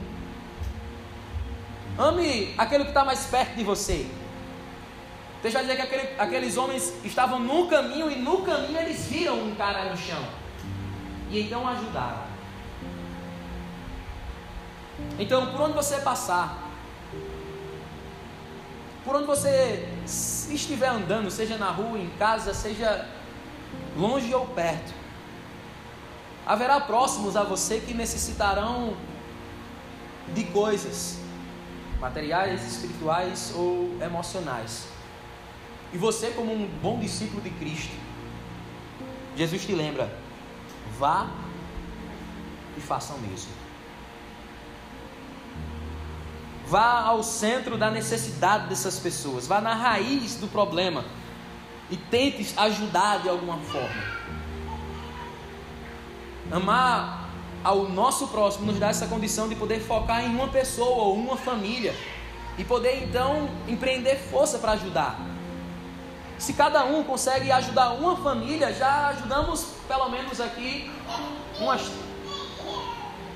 ame 1.97 2.55
aquele 2.57 2.85
que 2.85 2.91
está 2.91 3.03
mais 3.03 3.25
perto 3.25 3.57
de 3.57 3.65
você. 3.65 4.20
Deixa 5.41 5.57
eu 5.57 5.61
dizer 5.61 5.75
que 5.75 5.81
aquele, 5.81 6.09
aqueles 6.19 6.57
homens 6.57 6.93
estavam 7.03 7.39
no 7.39 7.67
caminho 7.67 8.11
e 8.11 8.15
no 8.15 8.43
caminho 8.43 8.77
eles 8.77 9.07
viram 9.07 9.39
um 9.39 9.55
cara 9.55 9.85
no 9.85 9.97
chão 9.97 10.23
e 11.31 11.41
então 11.41 11.67
ajudaram. 11.67 12.29
Então, 15.17 15.51
por 15.51 15.61
onde 15.61 15.73
você 15.73 15.99
passar, 16.01 16.69
por 19.03 19.15
onde 19.15 19.25
você 19.25 19.87
estiver 20.49 20.89
andando, 20.89 21.31
seja 21.31 21.57
na 21.57 21.71
rua, 21.71 21.97
em 21.97 22.09
casa, 22.19 22.53
seja 22.53 23.07
longe 23.97 24.33
ou 24.33 24.45
perto, 24.47 24.93
haverá 26.45 26.79
próximos 26.81 27.35
a 27.35 27.43
você 27.43 27.79
que 27.79 27.93
necessitarão 27.93 28.95
de 30.33 30.43
coisas 30.45 31.17
materiais, 31.99 32.65
espirituais 32.67 33.53
ou 33.55 33.97
emocionais. 34.01 34.87
E 35.93 35.97
você, 35.97 36.31
como 36.31 36.53
um 36.53 36.67
bom 36.81 36.99
discípulo 36.99 37.41
de 37.41 37.49
Cristo, 37.49 37.93
Jesus 39.35 39.65
te 39.65 39.73
lembra: 39.73 40.13
vá 40.97 41.29
e 42.77 42.81
faça 42.81 43.13
o 43.13 43.19
mesmo. 43.19 43.51
Vá 46.67 47.01
ao 47.01 47.21
centro 47.21 47.77
da 47.77 47.91
necessidade 47.91 48.67
dessas 48.67 48.97
pessoas, 48.97 49.45
vá 49.45 49.59
na 49.59 49.73
raiz 49.73 50.35
do 50.35 50.47
problema 50.47 51.03
e 51.89 51.97
tente 51.97 52.53
ajudar 52.57 53.19
de 53.19 53.27
alguma 53.27 53.57
forma. 53.57 54.21
Amar 56.49 57.29
ao 57.63 57.89
nosso 57.89 58.27
próximo 58.29 58.67
nos 58.67 58.79
dá 58.79 58.87
essa 58.87 59.07
condição 59.07 59.49
de 59.49 59.55
poder 59.55 59.81
focar 59.81 60.23
em 60.23 60.33
uma 60.33 60.47
pessoa 60.47 61.03
ou 61.03 61.15
uma 61.15 61.35
família 61.35 61.93
e 62.57 62.63
poder 62.63 63.03
então 63.03 63.49
empreender 63.67 64.15
força 64.15 64.57
para 64.57 64.71
ajudar. 64.71 65.30
Se 66.41 66.53
cada 66.53 66.83
um 66.85 67.03
consegue 67.03 67.51
ajudar 67.51 67.91
uma 67.91 68.17
família, 68.17 68.73
já 68.73 69.09
ajudamos 69.09 69.63
pelo 69.87 70.09
menos 70.09 70.41
aqui 70.41 70.89
umas. 71.59 71.83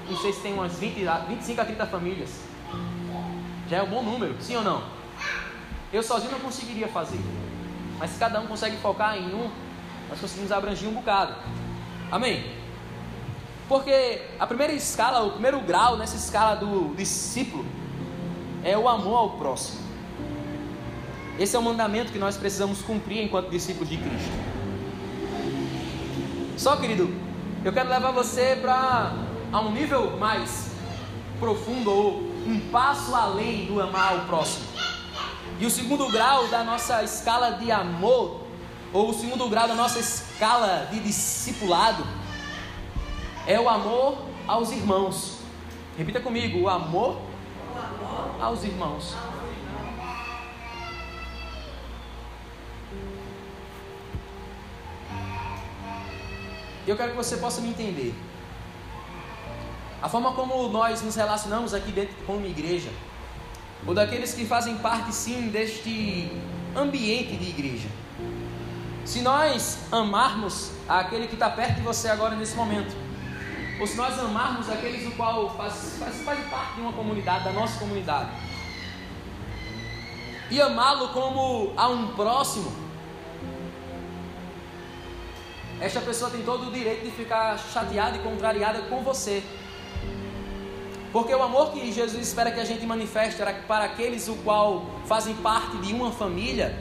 Não 0.09 0.17
sei 0.17 0.33
se 0.33 0.39
tem 0.39 0.55
umas 0.55 0.73
20, 0.79 1.05
25 1.27 1.61
a 1.61 1.65
30 1.65 1.85
famílias. 1.85 2.31
Já 3.69 3.77
é 3.77 3.83
um 3.83 3.89
bom 3.91 4.01
número, 4.01 4.35
sim 4.41 4.55
ou 4.55 4.63
não? 4.63 4.81
Eu 5.93 6.01
sozinho 6.01 6.31
não 6.31 6.39
conseguiria 6.39 6.87
fazer. 6.87 7.19
Mas 7.99 8.09
se 8.09 8.17
cada 8.17 8.41
um 8.41 8.47
consegue 8.47 8.75
focar 8.77 9.15
em 9.15 9.35
um, 9.35 9.51
nós 10.09 10.19
conseguimos 10.19 10.51
abranger 10.51 10.89
um 10.89 10.93
bocado. 10.93 11.35
Amém? 12.11 12.43
Porque 13.69 14.23
a 14.39 14.47
primeira 14.47 14.73
escala, 14.73 15.23
o 15.23 15.33
primeiro 15.33 15.61
grau 15.61 15.95
nessa 15.95 16.15
escala 16.15 16.55
do 16.55 16.95
discípulo 16.95 17.67
é 18.63 18.75
o 18.75 18.89
amor 18.89 19.15
ao 19.15 19.29
próximo. 19.37 19.84
Esse 21.37 21.55
é 21.55 21.59
o 21.59 21.61
mandamento 21.61 22.13
que 22.13 22.19
nós 22.19 22.37
precisamos 22.37 22.81
cumprir 22.81 23.21
enquanto 23.23 23.49
discípulos 23.49 23.89
de 23.89 23.97
Cristo. 23.97 24.31
Só, 26.57 26.77
querido, 26.77 27.13
eu 27.63 27.73
quero 27.73 27.89
levar 27.89 28.11
você 28.11 28.57
para 28.61 29.13
a 29.51 29.59
um 29.59 29.71
nível 29.71 30.17
mais 30.17 30.71
profundo 31.39 31.91
ou 31.91 32.21
um 32.47 32.59
passo 32.71 33.13
além 33.13 33.65
do 33.65 33.81
amar 33.81 34.15
o 34.15 34.21
próximo. 34.21 34.65
E 35.59 35.65
o 35.65 35.69
segundo 35.69 36.09
grau 36.09 36.47
da 36.47 36.63
nossa 36.63 37.03
escala 37.03 37.51
de 37.51 37.71
amor, 37.71 38.41
ou 38.93 39.09
o 39.09 39.13
segundo 39.13 39.49
grau 39.49 39.67
da 39.67 39.75
nossa 39.75 39.99
escala 39.99 40.87
de 40.91 40.99
discipulado, 41.01 42.05
é 43.45 43.59
o 43.59 43.67
amor 43.67 44.17
aos 44.47 44.71
irmãos. 44.71 45.39
Repita 45.97 46.19
comigo: 46.21 46.59
o 46.59 46.69
amor, 46.69 47.17
o 47.73 47.77
amor 47.77 48.35
aos 48.41 48.63
irmãos. 48.63 49.15
Eu 56.87 56.95
quero 56.95 57.11
que 57.11 57.17
você 57.17 57.37
possa 57.37 57.61
me 57.61 57.69
entender. 57.69 58.13
A 60.01 60.07
forma 60.07 60.33
como 60.33 60.67
nós 60.69 61.01
nos 61.01 61.15
relacionamos 61.15 61.73
aqui 61.73 61.91
dentro 61.91 62.15
como 62.27 62.45
igreja, 62.45 62.89
ou 63.87 63.93
daqueles 63.93 64.33
que 64.33 64.45
fazem 64.45 64.77
parte 64.77 65.13
sim 65.13 65.49
deste 65.49 66.31
ambiente 66.75 67.35
de 67.37 67.49
igreja. 67.49 67.89
Se 69.03 69.21
nós 69.21 69.79
amarmos 69.91 70.71
aquele 70.87 71.27
que 71.27 71.33
está 71.33 71.49
perto 71.49 71.75
de 71.75 71.81
você 71.81 72.07
agora 72.07 72.35
nesse 72.35 72.55
momento, 72.55 72.95
ou 73.79 73.87
se 73.87 73.95
nós 73.95 74.17
amarmos 74.19 74.69
aqueles 74.69 75.07
o 75.07 75.11
qual 75.11 75.55
faz, 75.55 75.97
faz, 75.99 76.21
faz 76.21 76.39
parte 76.49 76.75
de 76.75 76.81
uma 76.81 76.93
comunidade, 76.93 77.43
da 77.43 77.51
nossa 77.51 77.79
comunidade, 77.79 78.29
e 80.49 80.61
amá-lo 80.61 81.09
como 81.09 81.73
a 81.75 81.87
um 81.87 82.09
próximo, 82.09 82.71
esta 85.81 85.99
pessoa 85.99 86.31
tem 86.31 86.41
todo 86.41 86.67
o 86.67 86.71
direito 86.71 87.03
de 87.03 87.11
ficar 87.11 87.57
chateada 87.57 88.17
e 88.17 88.19
contrariada 88.19 88.81
com 88.83 89.01
você. 89.03 89.43
Porque 91.11 91.33
o 91.33 91.41
amor 91.41 91.71
que 91.71 91.91
Jesus 91.91 92.27
espera 92.27 92.51
que 92.51 92.59
a 92.59 92.65
gente 92.65 92.85
manifeste 92.85 93.41
para 93.67 93.85
aqueles 93.85 94.27
o 94.27 94.35
qual 94.35 94.85
fazem 95.05 95.35
parte 95.35 95.77
de 95.77 95.93
uma 95.93 96.11
família 96.11 96.77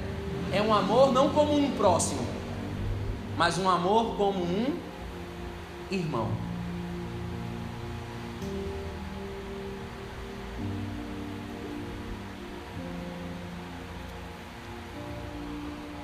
é 0.52 0.60
um 0.60 0.72
amor 0.72 1.12
não 1.12 1.30
como 1.30 1.56
um 1.56 1.70
próximo, 1.72 2.24
mas 3.36 3.58
um 3.58 3.68
amor 3.68 4.16
como 4.16 4.42
um 4.42 4.76
irmão. 5.90 6.43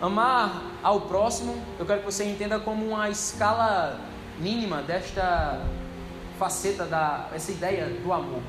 Amar 0.00 0.62
ao 0.82 1.02
próximo, 1.02 1.62
eu 1.78 1.84
quero 1.84 2.00
que 2.00 2.06
você 2.06 2.24
entenda 2.24 2.58
como 2.58 2.86
uma 2.86 3.10
escala 3.10 4.00
mínima 4.38 4.80
desta 4.80 5.60
faceta 6.38 6.86
da 6.86 7.28
essa 7.34 7.52
ideia 7.52 7.86
do 7.86 8.10
amor. 8.10 8.40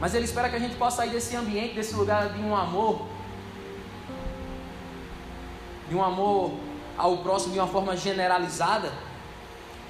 Mas 0.00 0.14
ele 0.14 0.24
espera 0.24 0.48
que 0.48 0.56
a 0.56 0.58
gente 0.58 0.76
possa 0.76 0.98
sair 0.98 1.10
desse 1.10 1.36
ambiente, 1.36 1.74
desse 1.74 1.94
lugar 1.94 2.30
de 2.30 2.40
um 2.40 2.56
amor, 2.56 3.06
de 5.86 5.94
um 5.94 6.02
amor 6.02 6.52
ao 6.96 7.18
próximo 7.18 7.52
de 7.52 7.58
uma 7.58 7.68
forma 7.68 7.94
generalizada. 7.94 8.90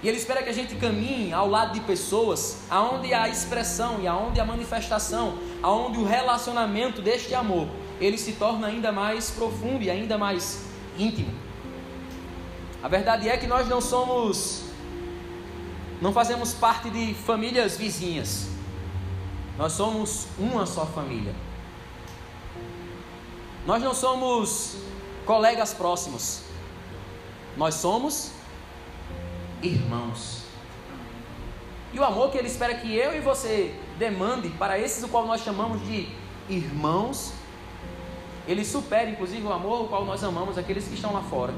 E 0.03 0.09
ele 0.09 0.19
espera 0.19 0.43
que 0.43 0.51
a 0.51 0.53
gente 0.53 0.75
caminhe 0.75 1.33
ao 1.33 1.49
lado 1.49 1.73
de 1.73 1.81
pessoas 1.81 2.65
aonde 2.69 3.15
a 3.15 3.29
expressão 3.29 4.01
e 4.01 4.09
aonde 4.09 4.41
a 4.41 4.45
manifestação, 4.45 5.39
aonde 5.63 5.99
o 5.99 6.05
relacionamento 6.05 7.01
deste 7.01 7.33
amor, 7.33 7.69
ele 8.01 8.19
se 8.19 8.33
torna 8.33 8.67
ainda 8.67 8.93
mais 8.93 9.31
profundo 9.31 9.83
e 9.83 9.91
ainda 9.91 10.19
mais 10.19 10.65
íntimo. 10.99 11.33
A 12.83 12.89
verdade 12.89 13.29
é 13.29 13.37
que 13.37 13.47
nós 13.47 13.69
não 13.69 13.81
somos 13.81 14.65
não 16.01 16.13
fazemos 16.13 16.53
parte 16.53 16.91
de 16.91 17.15
famílias 17.15 17.77
vizinhas. 17.77 18.49
Nós 19.57 19.73
somos 19.73 20.27
uma 20.39 20.67
só 20.67 20.85
família. 20.85 21.35
Nós 23.65 23.83
não 23.83 23.95
somos 23.95 24.77
colegas 25.25 25.73
próximos. 25.73 26.43
Nós 27.57 27.77
somos 27.77 28.33
irmãos. 29.63 30.43
E 31.93 31.99
o 31.99 32.05
amor 32.05 32.31
que 32.31 32.37
ele 32.37 32.49
espera 32.49 32.75
que 32.75 32.93
eu 32.95 33.17
e 33.17 33.21
você 33.21 33.75
demande 33.99 34.49
para 34.51 34.79
esses 34.79 35.03
o 35.05 35.09
qual 35.09 35.27
nós 35.27 35.43
chamamos 35.43 35.81
de 35.87 36.09
irmãos, 36.49 37.33
ele 38.47 38.65
supera 38.65 39.11
inclusive 39.11 39.43
o 39.47 39.53
amor 39.53 39.83
o 39.83 39.89
qual 39.89 40.05
nós 40.05 40.23
amamos 40.23 40.59
aqueles 40.59 40.87
que 40.87 40.95
estão 40.95 41.13
lá 41.13 41.23
fora. 41.23 41.55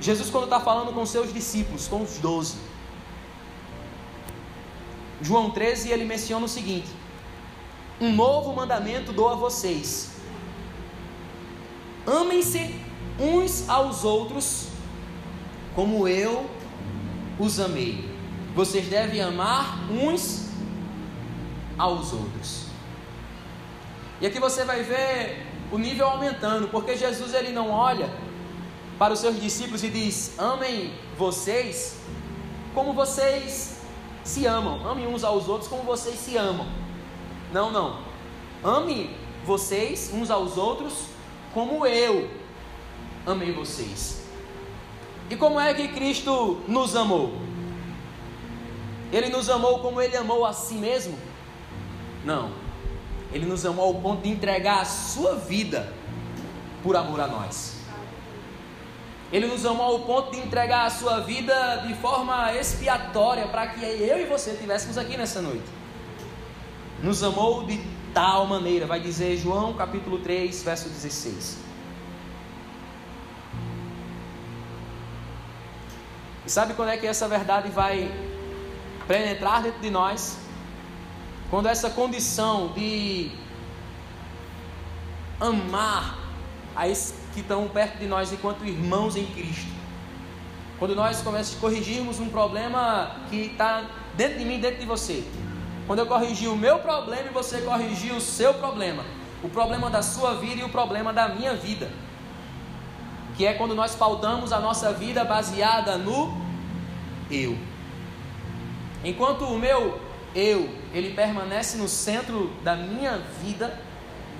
Jesus, 0.00 0.30
quando 0.30 0.44
está 0.44 0.58
falando 0.58 0.92
com 0.92 1.06
seus 1.06 1.32
discípulos, 1.32 1.86
com 1.86 2.02
os 2.02 2.18
doze, 2.18 2.56
João 5.20 5.50
13, 5.50 5.90
ele 5.90 6.04
menciona 6.04 6.44
o 6.44 6.48
seguinte: 6.48 6.88
Um 8.00 8.12
novo 8.12 8.52
mandamento 8.52 9.12
dou 9.12 9.28
a 9.28 9.36
vocês. 9.36 10.10
Amem-se 12.04 12.74
uns 13.20 13.68
aos 13.68 14.04
outros, 14.04 14.68
como 15.76 16.08
eu 16.08 16.50
os 17.38 17.60
amei. 17.60 18.10
Vocês 18.56 18.88
devem 18.88 19.20
amar 19.20 19.88
uns 19.90 20.48
aos 21.78 22.12
outros. 22.12 22.71
E 24.22 24.26
aqui 24.26 24.38
você 24.38 24.64
vai 24.64 24.84
ver 24.84 25.44
o 25.72 25.76
nível 25.76 26.06
aumentando, 26.06 26.68
porque 26.68 26.96
Jesus 26.96 27.34
ele 27.34 27.50
não 27.50 27.70
olha 27.70 28.08
para 28.96 29.12
os 29.12 29.18
seus 29.18 29.40
discípulos 29.40 29.82
e 29.82 29.90
diz: 29.90 30.38
"Amem 30.38 30.94
vocês 31.18 31.96
como 32.72 32.92
vocês 32.92 33.80
se 34.22 34.46
amam. 34.46 34.86
Amem 34.88 35.08
uns 35.08 35.24
aos 35.24 35.48
outros 35.48 35.68
como 35.68 35.82
vocês 35.82 36.14
se 36.14 36.36
amam." 36.36 36.68
Não, 37.52 37.72
não. 37.72 37.98
Ame 38.62 39.10
vocês 39.44 40.12
uns 40.14 40.30
aos 40.30 40.56
outros 40.56 41.06
como 41.52 41.84
eu 41.84 42.30
amei 43.26 43.50
vocês. 43.50 44.22
E 45.28 45.34
como 45.34 45.58
é 45.58 45.74
que 45.74 45.88
Cristo 45.88 46.60
nos 46.68 46.94
amou? 46.94 47.32
Ele 49.12 49.30
nos 49.30 49.50
amou 49.50 49.80
como 49.80 50.00
ele 50.00 50.16
amou 50.16 50.46
a 50.46 50.52
si 50.52 50.74
mesmo? 50.74 51.18
Não. 52.24 52.61
Ele 53.32 53.46
nos 53.46 53.64
amou 53.64 53.86
ao 53.86 53.94
ponto 53.94 54.22
de 54.22 54.30
entregar 54.30 54.80
a 54.80 54.84
sua 54.84 55.36
vida 55.36 55.92
por 56.82 56.96
amor 56.96 57.20
a 57.20 57.26
nós. 57.26 57.76
Ele 59.32 59.46
nos 59.46 59.64
amou 59.64 59.86
ao 59.86 60.00
ponto 60.00 60.32
de 60.32 60.38
entregar 60.38 60.84
a 60.84 60.90
sua 60.90 61.20
vida 61.20 61.76
de 61.86 61.94
forma 61.94 62.54
expiatória 62.54 63.48
para 63.48 63.68
que 63.68 63.82
eu 63.82 64.20
e 64.20 64.26
você 64.26 64.50
estivéssemos 64.50 64.98
aqui 64.98 65.16
nessa 65.16 65.40
noite. 65.40 65.64
Nos 67.02 67.22
amou 67.22 67.64
de 67.64 67.80
tal 68.12 68.46
maneira, 68.46 68.86
vai 68.86 69.00
dizer 69.00 69.38
João 69.38 69.72
capítulo 69.72 70.18
3, 70.18 70.62
verso 70.62 70.88
16. 70.90 71.56
E 76.44 76.50
sabe 76.50 76.74
quando 76.74 76.90
é 76.90 76.98
que 76.98 77.06
essa 77.06 77.26
verdade 77.26 77.70
vai 77.70 78.12
penetrar 79.08 79.62
dentro 79.62 79.80
de 79.80 79.88
nós? 79.88 80.36
Quando 81.52 81.66
essa 81.66 81.90
condição 81.90 82.68
de 82.68 83.30
amar 85.38 86.16
a 86.74 86.88
esses 86.88 87.14
que 87.34 87.40
estão 87.40 87.68
perto 87.68 87.98
de 87.98 88.06
nós 88.06 88.32
enquanto 88.32 88.64
irmãos 88.64 89.16
em 89.16 89.26
Cristo. 89.26 89.70
Quando 90.78 90.94
nós 90.94 91.20
começamos 91.20 91.58
a 91.58 91.60
corrigirmos 91.60 92.20
um 92.20 92.30
problema 92.30 93.16
que 93.28 93.36
está 93.36 93.84
dentro 94.16 94.38
de 94.38 94.46
mim, 94.46 94.60
dentro 94.60 94.80
de 94.80 94.86
você. 94.86 95.24
Quando 95.86 95.98
eu 95.98 96.06
corrigi 96.06 96.48
o 96.48 96.56
meu 96.56 96.78
problema 96.78 97.28
e 97.28 97.34
você 97.34 97.60
corrigir 97.60 98.14
o 98.14 98.20
seu 98.22 98.54
problema. 98.54 99.04
O 99.42 99.50
problema 99.50 99.90
da 99.90 100.00
sua 100.00 100.36
vida 100.36 100.62
e 100.62 100.64
o 100.64 100.70
problema 100.70 101.12
da 101.12 101.28
minha 101.28 101.54
vida. 101.54 101.90
Que 103.36 103.44
é 103.44 103.52
quando 103.52 103.74
nós 103.74 103.94
pautamos 103.94 104.54
a 104.54 104.58
nossa 104.58 104.90
vida 104.90 105.22
baseada 105.22 105.98
no 105.98 106.34
eu. 107.30 107.58
Enquanto 109.04 109.44
o 109.44 109.58
meu 109.58 110.00
eu, 110.34 110.80
ele 110.92 111.14
permanece 111.14 111.76
no 111.76 111.88
centro 111.88 112.52
da 112.62 112.76
minha 112.76 113.18
vida, 113.42 113.78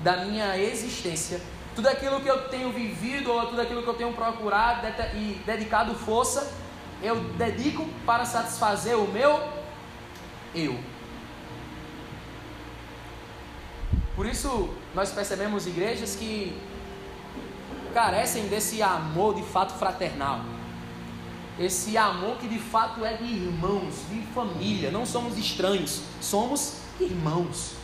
da 0.03 0.17
minha 0.17 0.57
existência. 0.57 1.41
Tudo 1.75 1.87
aquilo 1.87 2.21
que 2.21 2.27
eu 2.27 2.47
tenho 2.49 2.71
vivido 2.71 3.31
ou 3.31 3.47
tudo 3.47 3.61
aquilo 3.61 3.81
que 3.81 3.89
eu 3.89 3.95
tenho 3.95 4.13
procurado 4.13 4.87
e 5.15 5.41
dedicado 5.45 5.95
força, 5.95 6.53
eu 7.01 7.19
dedico 7.33 7.87
para 8.05 8.25
satisfazer 8.25 8.97
o 8.97 9.07
meu 9.07 9.41
eu. 10.53 10.79
Por 14.15 14.27
isso, 14.27 14.69
nós 14.93 15.11
percebemos 15.11 15.65
igrejas 15.65 16.15
que 16.15 16.55
carecem 17.93 18.47
desse 18.47 18.81
amor 18.81 19.33
de 19.33 19.43
fato 19.43 19.73
fraternal 19.73 20.41
esse 21.59 21.97
amor 21.97 22.37
que 22.37 22.47
de 22.47 22.57
fato 22.57 23.05
é 23.05 23.15
de 23.15 23.25
irmãos, 23.25 24.05
de 24.09 24.21
família. 24.33 24.89
Não 24.89 25.05
somos 25.05 25.37
estranhos, 25.37 26.01
somos 26.19 26.79
irmãos. 26.99 27.75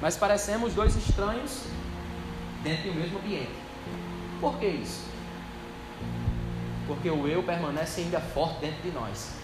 Mas 0.00 0.16
parecemos 0.16 0.74
dois 0.74 0.96
estranhos 0.96 1.64
dentro 2.62 2.90
do 2.90 2.94
mesmo 2.94 3.18
ambiente. 3.18 3.50
Por 4.40 4.58
que 4.58 4.66
isso? 4.66 5.04
Porque 6.86 7.10
o 7.10 7.26
eu 7.28 7.42
permanece 7.42 8.02
ainda 8.02 8.20
forte 8.20 8.60
dentro 8.60 8.82
de 8.82 8.90
nós. 8.92 9.34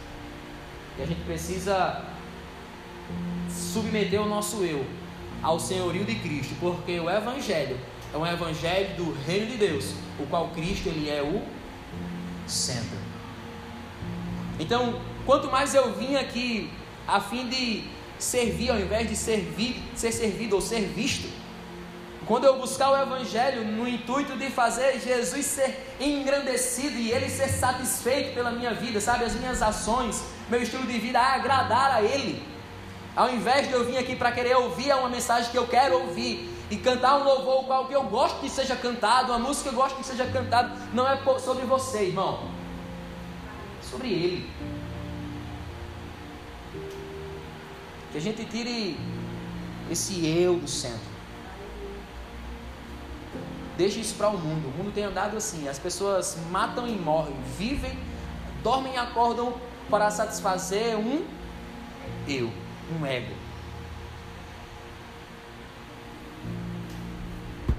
E 0.99 1.03
a 1.03 1.07
gente 1.07 1.21
precisa 1.25 2.05
submeter 3.51 4.21
o 4.21 4.27
nosso 4.27 4.65
eu 4.65 4.85
ao 5.43 5.61
senhorio 5.61 6.05
de 6.05 6.15
Cristo, 6.15 6.55
porque 6.59 6.99
o 6.99 7.11
Evangelho 7.11 7.79
é 8.15 8.17
um 8.17 8.27
evangelho 8.27 8.97
do 8.97 9.13
reino 9.27 9.47
de 9.47 9.57
Deus, 9.57 9.93
o 10.19 10.27
qual 10.27 10.49
Cristo 10.51 10.89
ele 10.89 11.11
é 11.11 11.23
o 11.23 11.43
centro. 12.49 12.99
Então, 14.59 15.01
quanto 15.25 15.51
mais 15.51 15.75
eu 15.75 15.93
vim 15.95 16.17
aqui 16.17 16.71
a 17.07 17.21
fim 17.21 17.49
de 17.49 17.85
servir 18.19 18.71
ao 18.71 18.79
invés 18.79 19.09
de 19.09 19.17
servir, 19.17 19.83
ser 19.95 20.13
servido 20.13 20.57
ou 20.57 20.63
ser 20.63 20.83
visto, 20.83 21.29
quando 22.27 22.45
eu 22.45 22.59
buscar 22.59 22.91
o 22.91 22.97
Evangelho 22.97 23.65
no 23.65 23.87
intuito 23.87 24.37
de 24.37 24.51
fazer 24.51 24.99
Jesus 24.99 25.47
ser 25.47 25.95
engrandecido 26.01 26.97
e 26.99 27.13
Ele 27.13 27.31
ser 27.31 27.49
satisfeito 27.49 28.35
pela 28.35 28.51
minha 28.51 28.75
vida, 28.75 29.01
sabe? 29.01 29.25
As 29.25 29.35
minhas 29.35 29.63
ações, 29.63 30.25
meu 30.49 30.61
estilo 30.61 30.87
de 30.87 30.99
vida, 30.99 31.21
agradar 31.21 31.93
a 31.93 32.03
Ele. 32.03 32.43
Ao 33.15 33.33
invés 33.33 33.69
de 33.69 33.75
eu 33.75 33.85
vir 33.85 33.97
aqui 33.99 34.17
para 34.17 34.33
querer 34.33 34.57
ouvir 34.57 34.93
uma 34.95 35.09
mensagem 35.09 35.51
que 35.53 35.57
eu 35.57 35.69
quero 35.69 36.01
ouvir, 36.01 36.56
e 36.71 36.77
cantar 36.77 37.21
um 37.21 37.25
louvor 37.25 37.65
qual 37.65 37.87
que 37.87 37.95
eu 37.95 38.03
gosto 38.05 38.41
que 38.41 38.49
seja 38.49 38.75
cantado, 38.75 39.33
uma 39.33 39.39
música 39.39 39.71
que 39.71 39.75
eu 39.75 39.81
gosto 39.81 39.97
que 39.97 40.05
seja 40.05 40.27
cantada, 40.27 40.77
não 40.93 41.09
é 41.09 41.17
sobre 41.39 41.65
você, 41.65 42.05
irmão. 42.07 42.51
É 43.81 43.85
sobre 43.85 44.09
ele. 44.09 44.51
Que 48.11 48.19
a 48.19 48.21
gente 48.21 48.45
tire 48.45 48.99
esse 49.91 50.27
eu 50.27 50.57
do 50.57 50.69
centro. 50.69 51.17
Deixe 53.77 54.01
isso 54.01 54.15
para 54.15 54.29
o 54.29 54.39
mundo. 54.39 54.69
O 54.69 54.79
mundo 54.79 54.93
tem 54.93 55.05
andado 55.05 55.37
assim. 55.37 55.69
As 55.69 55.79
pessoas 55.79 56.39
matam 56.51 56.89
e 56.89 56.93
morrem, 56.93 57.37
vivem, 57.59 57.97
dormem 58.63 58.95
e 58.95 58.97
acordam 58.97 59.55
para 59.91 60.11
satisfazer 60.11 60.97
um 60.97 61.25
eu, 62.27 62.51
um 62.99 63.07
ego. 63.07 63.46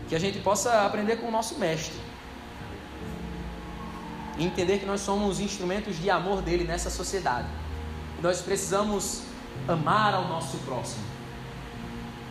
Que 0.08 0.16
a 0.16 0.20
gente 0.20 0.40
possa 0.40 0.86
aprender 0.86 1.18
com 1.18 1.28
o 1.28 1.32
nosso 1.32 1.60
mestre. 1.60 1.96
E 4.38 4.46
entender 4.46 4.80
que 4.80 4.86
nós 4.86 5.02
somos 5.02 5.40
instrumentos 5.40 6.00
de 6.00 6.10
amor 6.10 6.42
dele 6.42 6.64
nessa 6.64 6.90
sociedade. 6.90 7.48
E 8.20 8.22
nós 8.22 8.42
precisamos 8.42 9.24
amar 9.68 10.14
ao 10.14 10.28
nosso 10.28 10.58
próximo. 10.60 11.04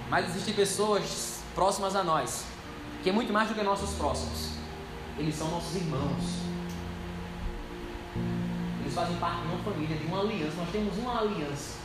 Mas 0.08 0.28
existem 0.30 0.54
pessoas 0.54 1.40
próximas 1.54 1.96
a 1.96 2.04
nós, 2.04 2.44
que 3.02 3.10
é 3.10 3.12
muito 3.12 3.32
mais 3.32 3.48
do 3.48 3.54
que 3.54 3.62
nossos 3.62 3.90
próximos. 3.96 4.50
Eles 5.18 5.34
são 5.34 5.50
nossos 5.50 5.74
irmãos. 5.74 6.46
Eles 8.80 8.94
fazem 8.94 9.16
parte 9.16 9.42
de 9.42 9.48
uma 9.48 9.58
família, 9.64 9.96
de 9.96 10.06
uma 10.06 10.20
aliança. 10.20 10.56
Nós 10.56 10.70
temos 10.70 10.96
uma 10.98 11.20
aliança. 11.20 11.78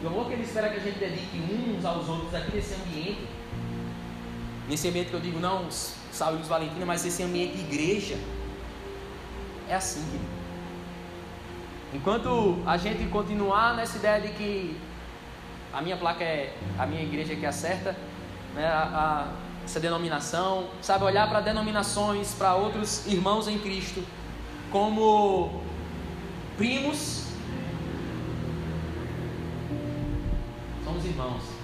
E 0.00 0.04
o 0.04 0.08
amor 0.08 0.28
que 0.28 0.34
ele 0.34 0.44
espera 0.44 0.70
que 0.70 0.76
a 0.76 0.80
gente 0.80 0.98
dedique 0.98 1.38
uns 1.38 1.84
aos 1.84 2.08
outros 2.08 2.34
aqui 2.34 2.54
nesse 2.54 2.74
ambiente 2.74 3.39
Nesse 4.70 4.86
ambiente 4.86 5.08
que 5.10 5.14
eu 5.14 5.20
digo, 5.20 5.40
não, 5.40 5.68
Saulo 6.12 6.38
e 6.38 6.42
Valentina, 6.44 6.86
mas 6.86 7.04
esse 7.04 7.24
ambiente 7.24 7.56
de 7.56 7.62
igreja 7.62 8.16
é 9.68 9.74
assim, 9.74 10.00
querido. 10.04 10.30
Enquanto 11.92 12.62
a 12.64 12.76
gente 12.76 13.04
continuar 13.10 13.74
nessa 13.74 13.98
ideia 13.98 14.20
de 14.20 14.28
que 14.28 14.80
a 15.72 15.82
minha 15.82 15.96
placa 15.96 16.22
é 16.22 16.56
a 16.78 16.86
minha 16.86 17.02
igreja 17.02 17.34
que 17.34 17.44
acerta, 17.44 17.96
né, 18.54 18.64
a, 18.64 18.82
a, 18.82 19.64
essa 19.64 19.80
denominação, 19.80 20.68
sabe, 20.80 21.02
olhar 21.04 21.28
para 21.28 21.40
denominações, 21.40 22.32
para 22.34 22.54
outros 22.54 23.04
irmãos 23.08 23.48
em 23.48 23.58
Cristo, 23.58 24.04
como 24.70 25.64
primos, 26.56 27.24
somos 30.84 31.04
irmãos 31.04 31.59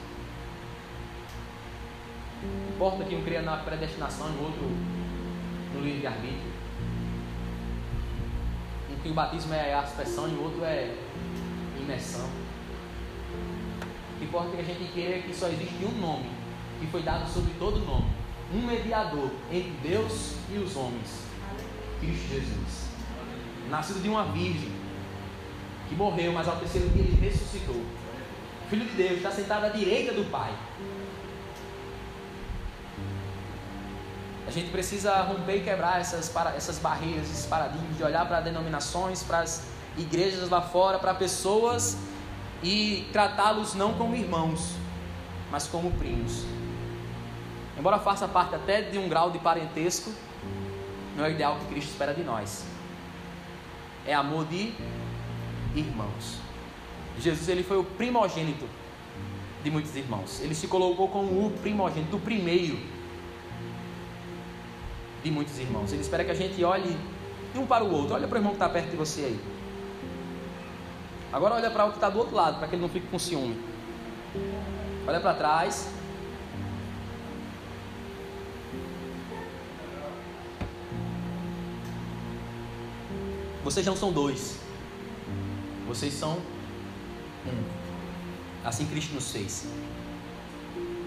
importa 2.76 3.04
que 3.04 3.14
um 3.14 3.24
cria 3.24 3.40
na 3.40 3.56
predestinação 3.56 4.28
e 4.28 4.36
o 4.36 4.42
outro 4.42 4.70
no 5.72 5.80
livre-arbítrio. 5.80 6.52
Um 8.92 9.00
que 9.02 9.08
o 9.08 9.14
batismo 9.14 9.54
é 9.54 9.72
aspersão 9.72 10.28
e 10.28 10.34
o 10.34 10.42
outro 10.42 10.62
é 10.62 10.94
imersão. 11.80 12.28
O 14.14 14.18
que 14.18 14.24
importa 14.26 14.50
é 14.52 14.56
que 14.56 14.60
a 14.60 14.74
gente 14.74 14.92
queira 14.92 15.22
que 15.22 15.34
só 15.34 15.48
existe 15.48 15.86
um 15.86 15.98
nome, 15.98 16.28
que 16.78 16.86
foi 16.88 17.02
dado 17.02 17.26
sobre 17.26 17.54
todo 17.58 17.80
nome, 17.80 18.10
um 18.52 18.66
mediador 18.66 19.30
entre 19.50 19.72
Deus 19.82 20.34
e 20.52 20.58
os 20.58 20.76
homens, 20.76 21.22
Cristo 21.98 22.28
Jesus. 22.28 22.90
Nascido 23.70 24.02
de 24.02 24.08
uma 24.10 24.24
virgem, 24.26 24.70
que 25.88 25.94
morreu, 25.94 26.30
mas 26.34 26.46
ao 26.46 26.56
terceiro 26.56 26.90
dia 26.90 27.04
ele 27.04 27.18
ressuscitou. 27.22 27.82
Filho 28.68 28.84
de 28.84 28.96
Deus, 28.96 29.12
está 29.12 29.30
sentado 29.30 29.64
à 29.64 29.68
direita 29.70 30.12
do 30.12 30.30
Pai. 30.30 30.52
A 34.46 34.50
gente 34.50 34.70
precisa 34.70 35.22
romper 35.22 35.56
e 35.56 35.61
quebrar 35.62 36.00
essas, 36.00 36.32
essas 36.56 36.78
barreiras, 36.78 37.28
esses 37.28 37.46
paradigmas, 37.46 37.96
de 37.96 38.04
olhar 38.04 38.26
para 38.26 38.40
denominações, 38.40 39.22
para 39.22 39.40
as 39.40 39.66
igrejas 39.98 40.48
lá 40.48 40.62
fora, 40.62 40.98
para 40.98 41.14
pessoas 41.14 41.96
e 42.62 43.09
tratá-los 43.12 43.74
não 43.74 43.94
como 43.94 44.14
irmãos, 44.14 44.76
mas 45.50 45.66
como 45.66 45.90
primos. 45.92 46.44
Embora 47.76 47.98
faça 47.98 48.28
parte 48.28 48.54
até 48.54 48.82
de 48.82 48.98
um 48.98 49.09
grau 49.09 49.30
de 49.30 49.38
parentesco, 49.38 50.12
não 51.16 51.24
é 51.24 51.28
o 51.28 51.32
ideal 51.32 51.56
que 51.56 51.66
Cristo 51.66 51.90
espera 51.90 52.14
de 52.14 52.22
nós. 52.22 52.64
É 54.06 54.14
amor 54.14 54.46
de 54.46 54.72
irmãos. 55.74 56.38
Jesus 57.18 57.48
ele 57.48 57.64
foi 57.64 57.78
o 57.78 57.85
primogênito 57.85 58.68
de 59.64 59.70
muitos 59.70 59.96
irmãos. 59.96 60.40
Ele 60.40 60.54
se 60.54 60.68
colocou 60.68 61.09
como 61.09 61.46
o 61.46 61.50
primogênito, 61.50 62.16
o 62.16 62.20
primeiro 62.20 62.78
de 65.22 65.31
muitos 65.31 65.59
irmãos. 65.59 65.92
Ele 65.92 66.02
espera 66.02 66.24
que 66.24 66.31
a 66.31 66.35
gente 66.35 66.62
olhe 66.64 66.96
um 67.55 67.66
para 67.66 67.85
o 67.85 67.92
outro. 67.92 68.14
Olha 68.14 68.29
para 68.29 68.37
o 68.37 68.38
irmão 68.38 68.52
que 68.52 68.57
está 68.57 68.68
perto 68.68 68.90
de 68.90 68.96
você 68.96 69.22
aí. 69.22 69.40
Agora 71.33 71.55
olha 71.55 71.70
para 71.70 71.85
o 71.87 71.90
que 71.90 71.96
está 71.96 72.09
do 72.09 72.18
outro 72.18 72.35
lado, 72.35 72.59
para 72.59 72.68
que 72.68 72.74
ele 72.74 72.83
não 72.83 72.88
fique 72.88 73.07
com 73.09 73.18
ciúme. 73.18 73.59
Olha 75.07 75.20
para 75.20 75.35
trás. 75.35 75.88
Vocês 83.64 83.85
não 83.85 83.96
são 83.96 84.12
dois. 84.12 84.59
Vocês 85.88 86.14
são 86.14 86.38
um. 87.46 87.87
Assim 88.64 88.87
Cristo 88.87 89.14
nos 89.14 89.31
fez. 89.31 89.66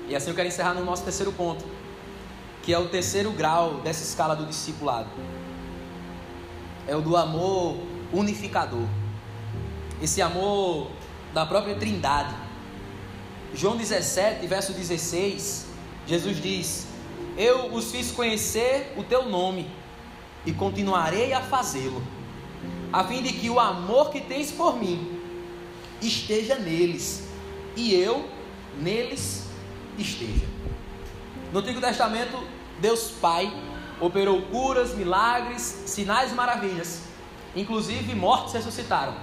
E 0.08 0.16
assim 0.16 0.30
eu 0.30 0.36
quero 0.36 0.48
encerrar 0.48 0.74
no 0.74 0.84
nosso 0.84 1.04
terceiro 1.04 1.32
ponto, 1.32 1.64
que 2.70 2.74
é 2.74 2.78
o 2.78 2.88
terceiro 2.88 3.32
grau 3.32 3.82
dessa 3.82 4.04
escala 4.04 4.36
do 4.36 4.46
discipulado. 4.46 5.10
É 6.88 6.96
o 6.96 7.02
do 7.02 7.18
amor 7.18 7.80
unificador. 8.14 8.86
Esse 10.00 10.22
amor 10.22 10.92
da 11.34 11.48
própria 11.48 11.74
Trindade. 11.74 12.36
João 13.56 13.76
17, 13.76 14.46
verso 14.46 14.72
16, 14.72 15.66
Jesus 16.06 16.40
diz: 16.40 16.86
Eu 17.36 17.74
os 17.74 17.90
fiz 17.90 18.12
conhecer 18.12 18.94
o 18.96 19.04
teu 19.04 19.28
nome 19.28 19.68
e 20.46 20.54
continuarei 20.54 21.34
a 21.34 21.42
fazê-lo 21.42 22.04
a 22.94 23.04
fim 23.04 23.24
de 23.24 23.34
que 23.34 23.50
o 23.50 23.60
amor 23.60 24.12
que 24.12 24.22
tens 24.22 24.52
por 24.52 24.78
mim 24.78 25.20
esteja 26.00 26.54
neles 26.60 27.28
e 27.76 27.96
eu 27.96 28.30
neles 28.80 29.48
esteja. 29.98 30.46
No 31.52 31.62
Antigo 31.62 31.82
Testamento, 31.82 32.59
Deus 32.80 33.12
Pai 33.12 33.52
operou 34.00 34.42
curas, 34.44 34.94
milagres, 34.96 35.62
sinais 35.62 36.32
e 36.32 36.36
maravilhas, 36.36 37.02
inclusive 37.56 38.16
mortos 38.16 38.54
ressuscitaram. 38.54 39.14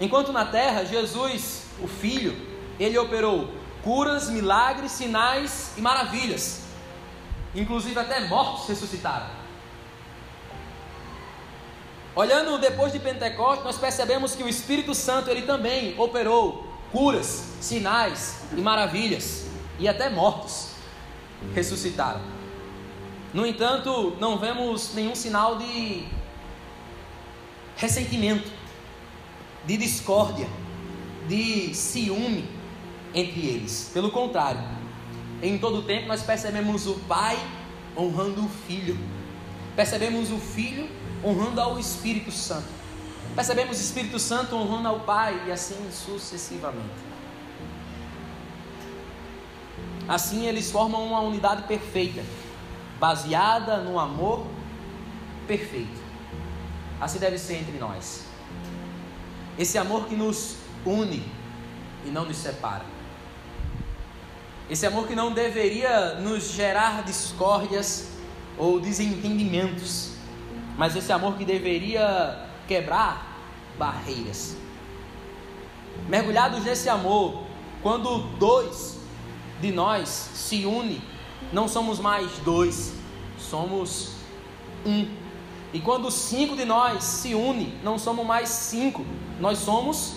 Enquanto 0.00 0.32
na 0.32 0.44
terra, 0.44 0.84
Jesus, 0.84 1.66
o 1.80 1.86
Filho, 1.86 2.36
ele 2.78 2.98
operou 2.98 3.48
curas, 3.82 4.28
milagres, 4.28 4.92
sinais 4.92 5.72
e 5.76 5.80
maravilhas, 5.80 6.62
inclusive 7.54 7.98
até 7.98 8.20
mortos 8.26 8.68
ressuscitaram. 8.68 9.26
Olhando 12.14 12.58
depois 12.58 12.92
de 12.92 12.98
Pentecostes, 12.98 13.64
nós 13.64 13.78
percebemos 13.78 14.34
que 14.34 14.42
o 14.42 14.48
Espírito 14.48 14.94
Santo 14.94 15.30
ele 15.30 15.42
também 15.42 15.98
operou 15.98 16.66
curas, 16.90 17.54
sinais 17.60 18.42
e 18.52 18.60
maravilhas, 18.60 19.41
e 19.78 19.88
até 19.88 20.08
mortos 20.08 20.70
ressuscitaram. 21.54 22.20
No 23.32 23.46
entanto, 23.46 24.16
não 24.20 24.38
vemos 24.38 24.92
nenhum 24.94 25.14
sinal 25.14 25.56
de 25.56 26.04
ressentimento, 27.76 28.50
de 29.64 29.76
discórdia, 29.76 30.48
de 31.28 31.74
ciúme 31.74 32.48
entre 33.14 33.40
eles. 33.40 33.90
Pelo 33.92 34.10
contrário, 34.10 34.60
em 35.42 35.58
todo 35.58 35.78
o 35.78 35.82
tempo 35.82 36.06
nós 36.06 36.22
percebemos 36.22 36.86
o 36.86 36.94
Pai 37.08 37.38
honrando 37.96 38.44
o 38.44 38.48
Filho, 38.48 38.98
percebemos 39.74 40.30
o 40.30 40.38
Filho 40.38 40.88
honrando 41.24 41.60
ao 41.60 41.78
Espírito 41.78 42.30
Santo. 42.30 42.68
Percebemos 43.34 43.78
o 43.78 43.80
Espírito 43.80 44.18
Santo 44.18 44.54
honrando 44.56 44.88
ao 44.88 45.00
Pai 45.00 45.44
e 45.46 45.52
assim 45.52 45.90
sucessivamente. 45.90 47.11
Assim 50.08 50.46
eles 50.46 50.70
formam 50.70 51.04
uma 51.06 51.20
unidade 51.20 51.62
perfeita, 51.62 52.22
baseada 52.98 53.78
no 53.78 53.98
amor 53.98 54.46
perfeito. 55.46 56.00
Assim 57.00 57.18
deve 57.18 57.38
ser 57.38 57.56
entre 57.56 57.78
nós. 57.78 58.24
Esse 59.58 59.78
amor 59.78 60.06
que 60.06 60.14
nos 60.14 60.56
une 60.84 61.24
e 62.04 62.10
não 62.10 62.24
nos 62.24 62.36
separa. 62.36 62.84
Esse 64.70 64.86
amor 64.86 65.06
que 65.06 65.14
não 65.14 65.32
deveria 65.32 66.14
nos 66.14 66.52
gerar 66.52 67.02
discórdias 67.02 68.08
ou 68.56 68.80
desentendimentos 68.80 70.12
mas 70.76 70.96
esse 70.96 71.12
amor 71.12 71.36
que 71.36 71.44
deveria 71.44 72.46
quebrar 72.66 73.38
barreiras. 73.78 74.56
Mergulhados 76.08 76.64
nesse 76.64 76.88
amor, 76.88 77.44
quando 77.82 78.18
dois 78.38 78.98
de 79.62 79.70
nós 79.70 80.08
se 80.08 80.66
unem, 80.66 81.00
não 81.52 81.68
somos 81.68 82.00
mais 82.00 82.28
dois, 82.38 82.92
somos 83.38 84.10
um. 84.84 85.06
E 85.72 85.80
quando 85.80 86.10
cinco 86.10 86.56
de 86.56 86.64
nós 86.64 87.04
se 87.04 87.32
unem, 87.32 87.72
não 87.82 87.96
somos 87.96 88.26
mais 88.26 88.48
cinco, 88.48 89.06
nós 89.40 89.58
somos 89.58 90.14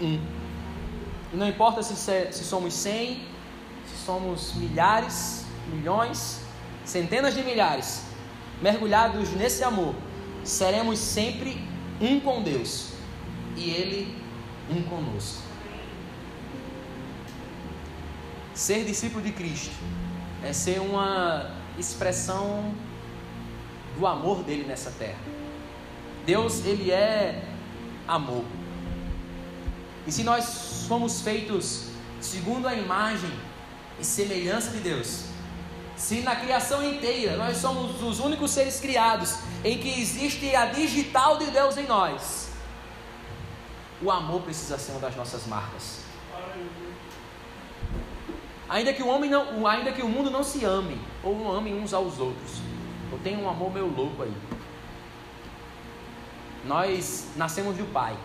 um. 0.00 0.18
E 1.32 1.36
não 1.36 1.46
importa 1.46 1.82
se, 1.82 1.94
se 1.94 2.44
somos 2.44 2.72
cem, 2.72 3.20
se 3.86 4.04
somos 4.04 4.54
milhares, 4.54 5.44
milhões, 5.70 6.40
centenas 6.82 7.34
de 7.34 7.42
milhares, 7.42 8.04
mergulhados 8.62 9.30
nesse 9.32 9.62
amor, 9.62 9.94
seremos 10.42 10.98
sempre 10.98 11.60
um 12.00 12.18
com 12.20 12.42
Deus 12.42 12.92
e 13.54 13.68
Ele 13.68 14.16
um 14.70 14.82
conosco. 14.82 15.45
Ser 18.56 18.86
discípulo 18.86 19.22
de 19.22 19.32
Cristo 19.32 19.74
é 20.42 20.50
ser 20.50 20.80
uma 20.80 21.50
expressão 21.78 22.74
do 23.98 24.06
amor 24.06 24.42
dele 24.42 24.64
nessa 24.64 24.90
terra. 24.92 25.18
Deus, 26.24 26.64
ele 26.64 26.90
é 26.90 27.44
amor. 28.08 28.46
E 30.06 30.10
se 30.10 30.22
nós 30.24 30.44
somos 30.44 31.20
feitos 31.20 31.88
segundo 32.18 32.66
a 32.66 32.74
imagem 32.74 33.30
e 34.00 34.04
semelhança 34.04 34.70
de 34.70 34.78
Deus, 34.78 35.24
se 35.94 36.22
na 36.22 36.34
criação 36.34 36.82
inteira 36.82 37.36
nós 37.36 37.58
somos 37.58 38.02
os 38.02 38.20
únicos 38.20 38.52
seres 38.52 38.80
criados 38.80 39.36
em 39.62 39.76
que 39.76 40.00
existe 40.00 40.56
a 40.56 40.64
digital 40.64 41.36
de 41.36 41.50
Deus 41.50 41.76
em 41.76 41.86
nós, 41.86 42.48
o 44.00 44.10
amor 44.10 44.40
precisa 44.40 44.78
ser 44.78 44.92
uma 44.92 45.00
das 45.00 45.14
nossas 45.14 45.46
marcas. 45.46 45.95
Ainda 48.68 48.92
que 48.92 49.02
o 49.02 49.06
homem 49.06 49.30
não, 49.30 49.66
ainda 49.66 49.92
que 49.92 50.02
o 50.02 50.08
mundo 50.08 50.30
não 50.30 50.42
se 50.42 50.64
ame 50.64 51.00
ou 51.22 51.38
não 51.38 51.52
ame 51.52 51.72
uns 51.72 51.94
aos 51.94 52.18
outros, 52.18 52.60
eu 53.12 53.18
tenho 53.18 53.40
um 53.40 53.48
amor 53.48 53.72
meio 53.72 53.86
louco 53.86 54.22
aí. 54.22 54.32
Nós 56.64 57.28
nascemos 57.36 57.76
do 57.76 57.84
Pai, 57.92 58.16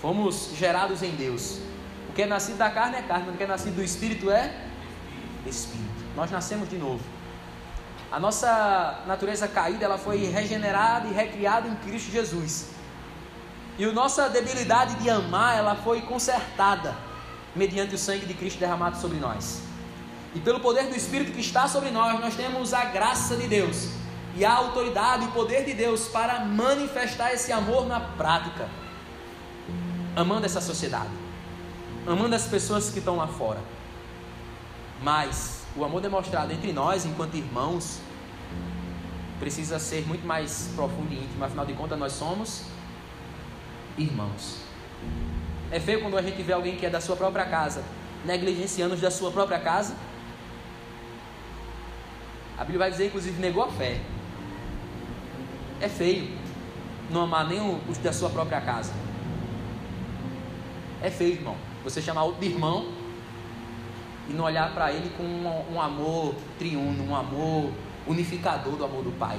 fomos 0.00 0.52
gerados 0.54 1.02
em 1.02 1.10
Deus. 1.10 1.60
O 2.08 2.12
que 2.12 2.22
é 2.22 2.26
nascido 2.26 2.56
da 2.56 2.70
carne 2.70 2.98
é 2.98 3.02
carne, 3.02 3.30
o 3.30 3.36
que 3.36 3.42
é 3.42 3.46
nascido 3.46 3.74
do 3.74 3.82
Espírito 3.82 4.30
é 4.30 4.54
Espírito. 5.44 5.88
Nós 6.14 6.30
nascemos 6.30 6.68
de 6.68 6.78
novo. 6.78 7.02
A 8.12 8.20
nossa 8.20 9.02
natureza 9.06 9.48
caída, 9.48 9.84
ela 9.84 9.98
foi 9.98 10.24
regenerada 10.24 11.08
e 11.08 11.12
recriada 11.12 11.68
em 11.68 11.74
Cristo 11.76 12.12
Jesus. 12.12 12.70
E 13.76 13.84
a 13.84 13.92
nossa 13.92 14.28
debilidade 14.28 14.94
de 14.96 15.10
amar, 15.10 15.58
ela 15.58 15.74
foi 15.74 16.00
consertada 16.02 17.07
mediante 17.54 17.94
o 17.94 17.98
sangue 17.98 18.26
de 18.26 18.34
Cristo 18.34 18.58
derramado 18.58 18.98
sobre 19.00 19.18
nós. 19.18 19.62
E 20.34 20.40
pelo 20.40 20.60
poder 20.60 20.88
do 20.88 20.96
Espírito 20.96 21.32
que 21.32 21.40
está 21.40 21.66
sobre 21.66 21.90
nós, 21.90 22.20
nós 22.20 22.34
temos 22.36 22.74
a 22.74 22.84
graça 22.84 23.36
de 23.36 23.48
Deus 23.48 23.88
e 24.36 24.44
a 24.44 24.52
autoridade 24.52 25.24
e 25.24 25.28
o 25.28 25.32
poder 25.32 25.64
de 25.64 25.74
Deus 25.74 26.08
para 26.08 26.44
manifestar 26.44 27.32
esse 27.32 27.50
amor 27.50 27.86
na 27.86 27.98
prática, 28.00 28.68
amando 30.14 30.46
essa 30.46 30.60
sociedade, 30.60 31.10
amando 32.06 32.34
as 32.34 32.46
pessoas 32.46 32.90
que 32.90 32.98
estão 32.98 33.16
lá 33.16 33.26
fora. 33.26 33.60
Mas 35.02 35.62
o 35.76 35.84
amor 35.84 36.00
demonstrado 36.00 36.52
entre 36.52 36.72
nós, 36.72 37.06
enquanto 37.06 37.36
irmãos, 37.36 38.00
precisa 39.38 39.78
ser 39.78 40.06
muito 40.06 40.26
mais 40.26 40.70
profundo 40.74 41.12
e 41.12 41.16
íntimo. 41.16 41.44
Afinal 41.44 41.64
de 41.64 41.72
contas, 41.72 41.98
nós 41.98 42.12
somos 42.12 42.64
irmãos. 43.96 44.58
É 45.70 45.78
feio 45.78 46.00
quando 46.00 46.16
a 46.16 46.22
gente 46.22 46.42
vê 46.42 46.52
alguém 46.52 46.76
que 46.76 46.86
é 46.86 46.90
da 46.90 47.00
sua 47.00 47.16
própria 47.16 47.44
casa 47.44 47.82
negligenciando 48.24 48.94
os 48.94 49.00
da 49.00 49.10
sua 49.10 49.30
própria 49.30 49.58
casa. 49.58 49.94
A 52.56 52.62
Bíblia 52.62 52.78
vai 52.80 52.90
dizer, 52.90 53.06
inclusive, 53.06 53.40
negou 53.40 53.62
a 53.62 53.68
fé. 53.68 54.00
É 55.80 55.88
feio 55.88 56.36
não 57.10 57.22
amar 57.22 57.46
nem 57.46 57.80
os 57.88 57.98
da 57.98 58.12
sua 58.12 58.28
própria 58.28 58.60
casa. 58.60 58.92
É 61.00 61.10
feio, 61.10 61.34
irmão. 61.34 61.56
Você 61.84 62.02
chamar 62.02 62.24
outro 62.24 62.40
de 62.40 62.48
irmão 62.48 62.92
e 64.28 64.32
não 64.32 64.44
olhar 64.44 64.74
para 64.74 64.92
ele 64.92 65.10
com 65.16 65.22
um, 65.22 65.74
um 65.74 65.80
amor 65.80 66.34
triuno, 66.58 67.04
um 67.04 67.14
amor 67.14 67.70
unificador 68.06 68.74
do 68.74 68.84
amor 68.84 69.04
do 69.04 69.12
Pai, 69.12 69.38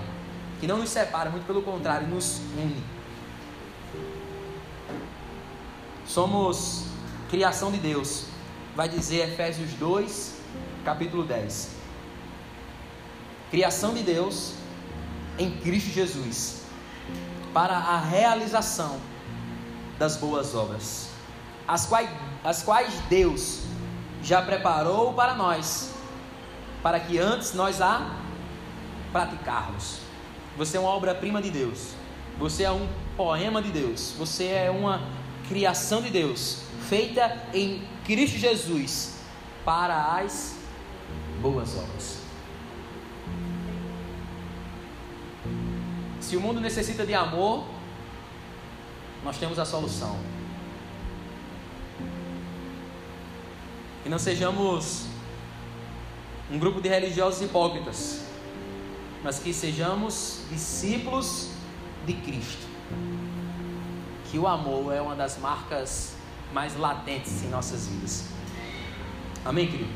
que 0.60 0.66
não 0.66 0.78
nos 0.78 0.90
separa, 0.90 1.30
muito 1.30 1.46
pelo 1.46 1.62
contrário, 1.62 2.08
nos 2.08 2.40
une. 2.58 2.99
Somos 6.10 6.86
criação 7.30 7.72
de 7.72 7.78
Deus, 7.78 8.26
vai 8.76 8.90
dizer 8.90 9.30
Efésios 9.30 9.74
2, 9.74 10.38
capítulo 10.84 11.24
10. 11.24 11.70
Criação 13.52 13.94
de 13.94 14.02
Deus 14.02 14.56
em 15.38 15.52
Cristo 15.52 15.92
Jesus, 15.92 16.64
para 17.54 17.76
a 17.78 18.00
realização 18.00 19.00
das 20.00 20.18
boas 20.18 20.56
obras, 20.56 21.12
as 21.68 21.86
quais, 21.86 22.10
as 22.44 22.64
quais 22.64 22.92
Deus 23.08 23.60
já 24.24 24.42
preparou 24.42 25.14
para 25.14 25.36
nós, 25.36 25.92
para 26.82 27.00
que 27.00 27.20
antes 27.20 27.54
nós 27.54 27.82
a 27.82 28.16
praticarmos. 29.12 30.00
Você 30.58 30.76
é 30.76 30.80
uma 30.80 30.90
obra-prima 30.90 31.40
de 31.40 31.52
Deus. 31.52 31.94
Você 32.40 32.64
é 32.64 32.72
um 32.72 32.88
poema 33.16 33.62
de 33.62 33.70
Deus. 33.70 34.16
Você 34.18 34.46
é 34.46 34.72
uma 34.72 35.19
criação 35.50 36.02
de 36.02 36.12
Deus, 36.12 36.60
feita 36.88 37.36
em 37.54 37.82
Cristo 38.06 38.38
Jesus 38.38 39.16
para 39.66 40.18
as 40.18 40.56
boas 41.42 41.76
obras. 41.76 42.20
Se 46.22 46.38
o 46.38 46.42
mundo 46.42 46.62
necessita 46.62 47.04
de 47.04 47.16
amor, 47.16 47.66
nós 49.24 49.38
temos 49.38 49.58
a 49.58 49.66
solução. 49.66 50.18
Que 54.04 54.10
não 54.10 54.20
sejamos 54.20 55.08
um 56.52 56.60
grupo 56.60 56.80
de 56.80 56.88
religiosos 56.88 57.42
hipócritas, 57.42 58.24
mas 59.24 59.40
que 59.40 59.52
sejamos 59.52 60.42
discípulos 60.52 61.50
de 62.06 62.14
Cristo. 62.14 62.68
Que 64.30 64.38
o 64.38 64.48
amor 64.48 64.94
é 64.94 65.02
uma 65.02 65.16
das 65.16 65.38
marcas 65.40 66.16
mais 66.54 66.78
latentes 66.78 67.44
em 67.44 67.48
nossas 67.48 67.88
vidas. 67.88 68.26
Amém, 69.44 69.68
querido? 69.68 69.90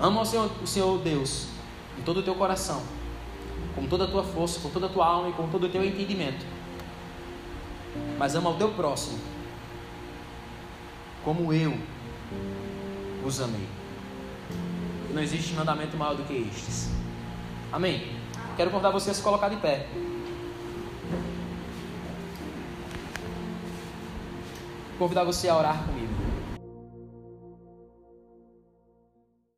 Ama 0.00 0.20
o 0.20 0.24
Senhor, 0.24 0.50
o 0.62 0.66
Senhor 0.66 0.98
Deus 0.98 1.48
em 1.98 2.02
todo 2.02 2.20
o 2.20 2.22
teu 2.22 2.34
coração, 2.34 2.82
com 3.74 3.86
toda 3.86 4.04
a 4.04 4.06
tua 4.06 4.22
força, 4.22 4.60
com 4.60 4.70
toda 4.70 4.86
a 4.86 4.88
tua 4.88 5.06
alma 5.06 5.30
e 5.30 5.32
com 5.32 5.48
todo 5.48 5.66
o 5.66 5.68
teu 5.68 5.84
entendimento. 5.84 6.44
Mas 8.16 8.34
ama 8.34 8.50
o 8.50 8.54
teu 8.54 8.70
próximo, 8.70 9.18
como 11.24 11.52
eu 11.52 11.76
os 13.24 13.40
amei. 13.40 13.66
Não 15.12 15.22
existe 15.22 15.54
mandamento 15.54 15.96
maior 15.96 16.14
do 16.14 16.22
que 16.24 16.34
estes. 16.34 16.90
Amém? 17.72 18.12
Quero 18.56 18.70
convidar 18.70 18.90
você 18.90 19.10
a 19.10 19.14
se 19.14 19.22
colocar 19.22 19.48
de 19.48 19.56
pé. 19.56 19.88
Convidar 24.98 25.22
você 25.22 25.48
a 25.48 25.56
orar 25.56 25.84
comigo. 25.84 26.07